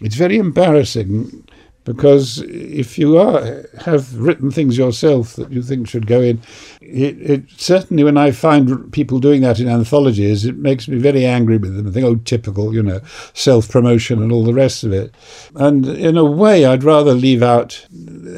It's 0.00 0.14
very 0.14 0.38
embarrassing 0.38 1.44
because 1.88 2.40
if 2.42 2.98
you 2.98 3.16
are 3.16 3.64
have 3.80 4.14
written 4.14 4.50
things 4.50 4.76
yourself 4.76 5.36
that 5.36 5.50
you 5.50 5.62
think 5.62 5.88
should 5.88 6.06
go 6.06 6.20
in, 6.20 6.38
it, 6.82 7.18
it, 7.18 7.44
certainly 7.56 8.04
when 8.04 8.18
I 8.18 8.30
find 8.30 8.92
people 8.92 9.18
doing 9.20 9.40
that 9.40 9.58
in 9.58 9.68
anthologies, 9.68 10.44
it 10.44 10.56
makes 10.58 10.86
me 10.86 10.98
very 10.98 11.24
angry 11.24 11.56
with 11.56 11.74
them. 11.74 11.88
I 11.88 11.90
think, 11.90 12.04
oh, 12.04 12.16
typical, 12.16 12.74
you 12.74 12.82
know, 12.82 13.00
self 13.32 13.70
promotion 13.70 14.22
and 14.22 14.30
all 14.30 14.44
the 14.44 14.52
rest 14.52 14.84
of 14.84 14.92
it. 14.92 15.14
And 15.54 15.86
in 15.86 16.18
a 16.18 16.26
way, 16.26 16.66
I'd 16.66 16.84
rather 16.84 17.14
leave 17.14 17.42
out 17.42 17.86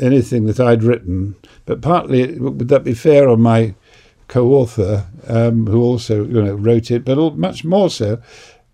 anything 0.01 0.47
that 0.47 0.61
I'd 0.61 0.85
written. 0.85 1.35
But 1.67 1.83
partly, 1.83 2.39
would 2.39 2.69
that 2.69 2.85
be 2.85 2.95
fair 2.95 3.29
on 3.29 3.41
my 3.41 3.75
co-author, 4.29 5.09
um, 5.27 5.67
who 5.67 5.83
also, 5.83 6.25
you 6.25 6.41
know, 6.41 6.55
wrote 6.55 6.93
it, 6.93 7.05
but 7.05 7.37
much 7.37 7.65
more 7.65 7.91
so 7.91 8.23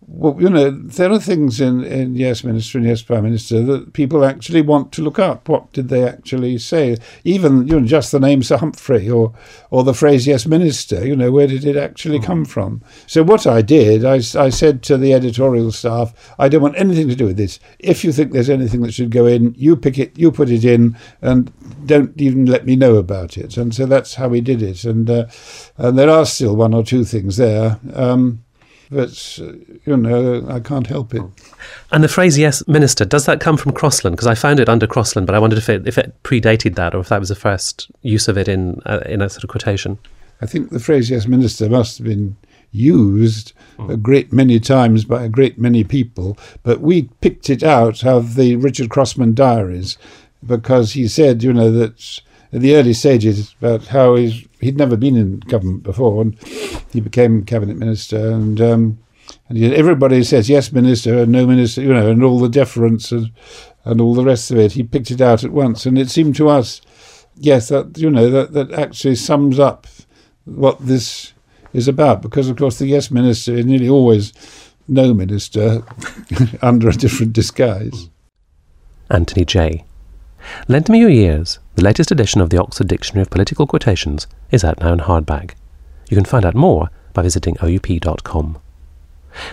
well, 0.09 0.41
you 0.41 0.49
know, 0.49 0.71
there 0.71 1.11
are 1.11 1.19
things 1.19 1.61
in, 1.61 1.83
in 1.83 2.15
Yes 2.15 2.45
Minister 2.45 2.79
and 2.79 2.87
Yes 2.87 3.03
Prime 3.03 3.25
Minister 3.25 3.63
that 3.65 3.93
people 3.93 4.25
actually 4.25 4.63
want 4.63 4.93
to 4.93 5.03
look 5.03 5.19
up. 5.19 5.49
What 5.49 5.73
did 5.73 5.89
they 5.89 6.07
actually 6.07 6.59
say? 6.59 6.97
Even, 7.25 7.67
you 7.67 7.81
know, 7.81 7.87
just 7.87 8.13
the 8.13 8.21
name 8.21 8.45
Sir 8.45 8.59
Humphrey 8.59 9.11
or, 9.11 9.35
or 9.71 9.83
the 9.83 9.95
phrase 9.95 10.25
Yes 10.27 10.47
Minister, 10.47 11.05
you 11.05 11.17
know, 11.17 11.33
where 11.33 11.49
did 11.49 11.65
it 11.65 11.77
actually 11.77 12.21
come 12.21 12.45
mm. 12.45 12.49
from? 12.49 12.83
So 13.09 13.25
what 13.25 13.49
I 13.49 13.63
did, 13.63 14.05
I, 14.05 14.17
I 14.39 14.49
said 14.49 14.85
to 14.85 14.97
the 14.97 15.13
editorial 15.13 15.73
staff, 15.73 16.35
I 16.39 16.49
don't 16.49 16.63
want 16.63 16.79
anything 16.79 17.09
to 17.09 17.17
do 17.17 17.27
with 17.27 17.37
this. 17.37 17.59
If 17.81 18.05
you 18.05 18.13
think 18.13 18.31
there's 18.31 18.51
anything 18.51 18.83
that 18.83 18.95
should 18.95 19.11
go 19.11 19.27
in, 19.27 19.55
you 19.59 19.75
pick 19.75 19.99
it, 19.99 20.17
you 20.17 20.31
put 20.31 20.51
it 20.51 20.65
in, 20.65 20.97
and 21.21 21.53
don't 21.85 22.19
even 22.21 22.47
let 22.47 22.65
me 22.65 22.77
know 22.77 22.95
about 22.95 23.37
it. 23.37 23.57
And 23.57 23.75
so 23.75 23.87
that's 23.87 24.15
how 24.15 24.29
we 24.29 24.41
did 24.41 24.63
it. 24.63 24.85
And, 24.85 25.11
uh, 25.11 25.27
and 25.77 25.99
there 25.99 26.11
are 26.11 26.27
still 26.27 26.55
one 26.55 26.75
or 26.75 26.85
two 26.85 27.05
things 27.05 27.39
there. 27.39 27.81
Um, 27.93 28.45
but 28.91 29.39
uh, 29.41 29.53
you 29.85 29.97
know, 29.97 30.47
I 30.49 30.61
can't 30.61 30.87
help 30.87 31.15
it. 31.15 31.23
And 31.93 32.05
the 32.05 32.09
phrase 32.09 32.39
"yes, 32.39 32.67
minister" 32.67 33.05
does 33.05 33.27
that 33.27 33.41
come 33.41 33.57
from 33.57 33.73
Crossland? 33.73 34.17
Because 34.17 34.27
I 34.27 34.35
found 34.35 34.61
it 34.61 34.69
under 34.69 34.87
Crossland, 34.87 35.27
but 35.27 35.35
I 35.35 35.39
wondered 35.39 35.59
if 35.59 35.69
it 35.69 35.87
if 35.87 35.99
it 35.99 36.15
predated 36.23 36.75
that, 36.77 36.95
or 36.95 37.01
if 37.01 37.09
that 37.09 37.21
was 37.21 37.29
the 37.29 37.35
first 37.35 37.91
use 38.03 38.29
of 38.29 38.39
it 38.39 38.49
in 38.49 38.81
uh, 38.87 39.01
in 39.07 39.23
a 39.23 39.29
sort 39.29 39.45
of 39.45 39.51
quotation. 39.51 39.99
I 40.41 40.47
think 40.47 40.71
the 40.71 40.81
phrase 40.81 41.11
"yes, 41.11 41.27
minister" 41.27 41.69
must 41.69 41.99
have 41.99 42.07
been 42.07 42.37
used 42.73 43.53
a 43.89 43.97
great 43.97 44.33
many 44.33 44.61
times 44.61 45.05
by 45.05 45.25
a 45.25 45.29
great 45.29 45.59
many 45.59 45.83
people, 45.85 46.37
but 46.63 46.81
we 46.81 47.03
picked 47.21 47.49
it 47.49 47.63
out 47.63 48.05
of 48.05 48.35
the 48.35 48.57
Richard 48.57 48.91
Crossman 48.91 49.35
diaries 49.35 49.97
because 50.45 50.93
he 50.93 51.09
said, 51.09 51.43
you 51.43 51.53
know, 51.53 51.71
that 51.71 52.21
in 52.53 52.63
the 52.63 52.77
early 52.77 52.93
stages 52.93 53.55
about 53.61 53.87
how 53.87 54.15
he's, 54.15 54.47
he'd 54.61 54.79
never 54.79 54.97
been 54.97 55.17
in 55.17 55.41
government 55.41 55.83
before 55.83 56.23
and 56.23 56.39
he 56.93 57.01
became 57.01 57.45
cabinet 57.45 57.77
minister 57.77 58.31
and 58.31 58.61
um, 58.61 58.99
and 59.49 59.63
everybody 59.63 60.23
says 60.25 60.49
yes 60.49 60.73
minister 60.73 61.19
and 61.19 61.33
no 61.33 61.47
minister, 61.47 61.83
you 61.83 61.93
know, 61.93 62.11
and 62.11 62.23
all 62.23 62.39
the 62.39 62.49
deference 62.49 63.13
and 63.13 63.31
and 63.85 64.01
all 64.01 64.15
the 64.15 64.25
rest 64.25 64.51
of 64.51 64.59
it. 64.59 64.73
He 64.73 64.83
picked 64.83 65.11
it 65.11 65.21
out 65.21 65.45
at 65.45 65.53
once, 65.53 65.87
and 65.87 65.99
it 65.99 66.11
seemed 66.11 66.35
to 66.37 66.49
us, 66.49 66.81
yes, 67.37 67.69
that 67.69 67.99
you 67.99 68.11
know 68.11 68.31
that 68.31 68.53
that 68.53 68.73
actually 68.73 69.15
sums 69.15 69.59
up 69.59 69.87
what 70.45 70.79
this 70.85 71.33
is 71.73 71.89
about 71.89 72.23
because, 72.23 72.49
of 72.49 72.57
course, 72.57 72.79
the 72.79 72.87
yes 72.87 73.11
minister 73.11 73.55
is 73.55 73.67
nearly 73.67 73.89
always 73.89 74.33
no 74.89 75.13
minister 75.15 75.83
under 76.63 76.89
a 76.89 76.93
different 76.93 77.33
disguise. 77.33 78.11
Anthony 79.11 79.45
Jay. 79.45 79.85
Lend 80.69 80.89
me 80.89 81.01
your 81.01 81.11
ears. 81.11 81.59
The 81.75 81.83
latest 81.83 82.11
edition 82.11 82.41
of 82.41 82.51
the 82.51 82.61
Oxford 82.61 82.89
Dictionary 82.89 83.23
of 83.23 83.31
Political 83.31 83.67
Quotations 83.67 84.27
is 84.51 84.65
out 84.65 84.81
now 84.81 84.93
in 84.93 85.01
hardback. 85.01 85.53
You 86.09 86.17
can 86.17 86.25
find 86.25 86.45
out 86.45 86.55
more 86.55 86.91
by 87.13 87.23
visiting 87.23 87.57
oup.com. 87.61 88.59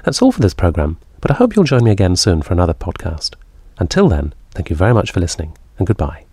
That's 0.04 0.22
all 0.22 0.32
for 0.32 0.42
this 0.42 0.54
programme, 0.54 0.98
but 1.22 1.32
I 1.32 1.36
hope 1.36 1.56
you'll 1.56 1.66
join 1.66 1.84
me 1.84 1.92
again 1.92 2.16
soon 2.16 2.42
for 2.42 2.54
another 2.54 2.74
podcast. 2.74 3.36
Until 3.78 4.08
then, 4.08 4.34
thank 4.52 4.70
you 4.70 4.76
very 4.76 4.94
much 4.94 5.12
for 5.12 5.20
listening, 5.20 5.58
and 5.78 5.88
goodbye. 5.88 6.26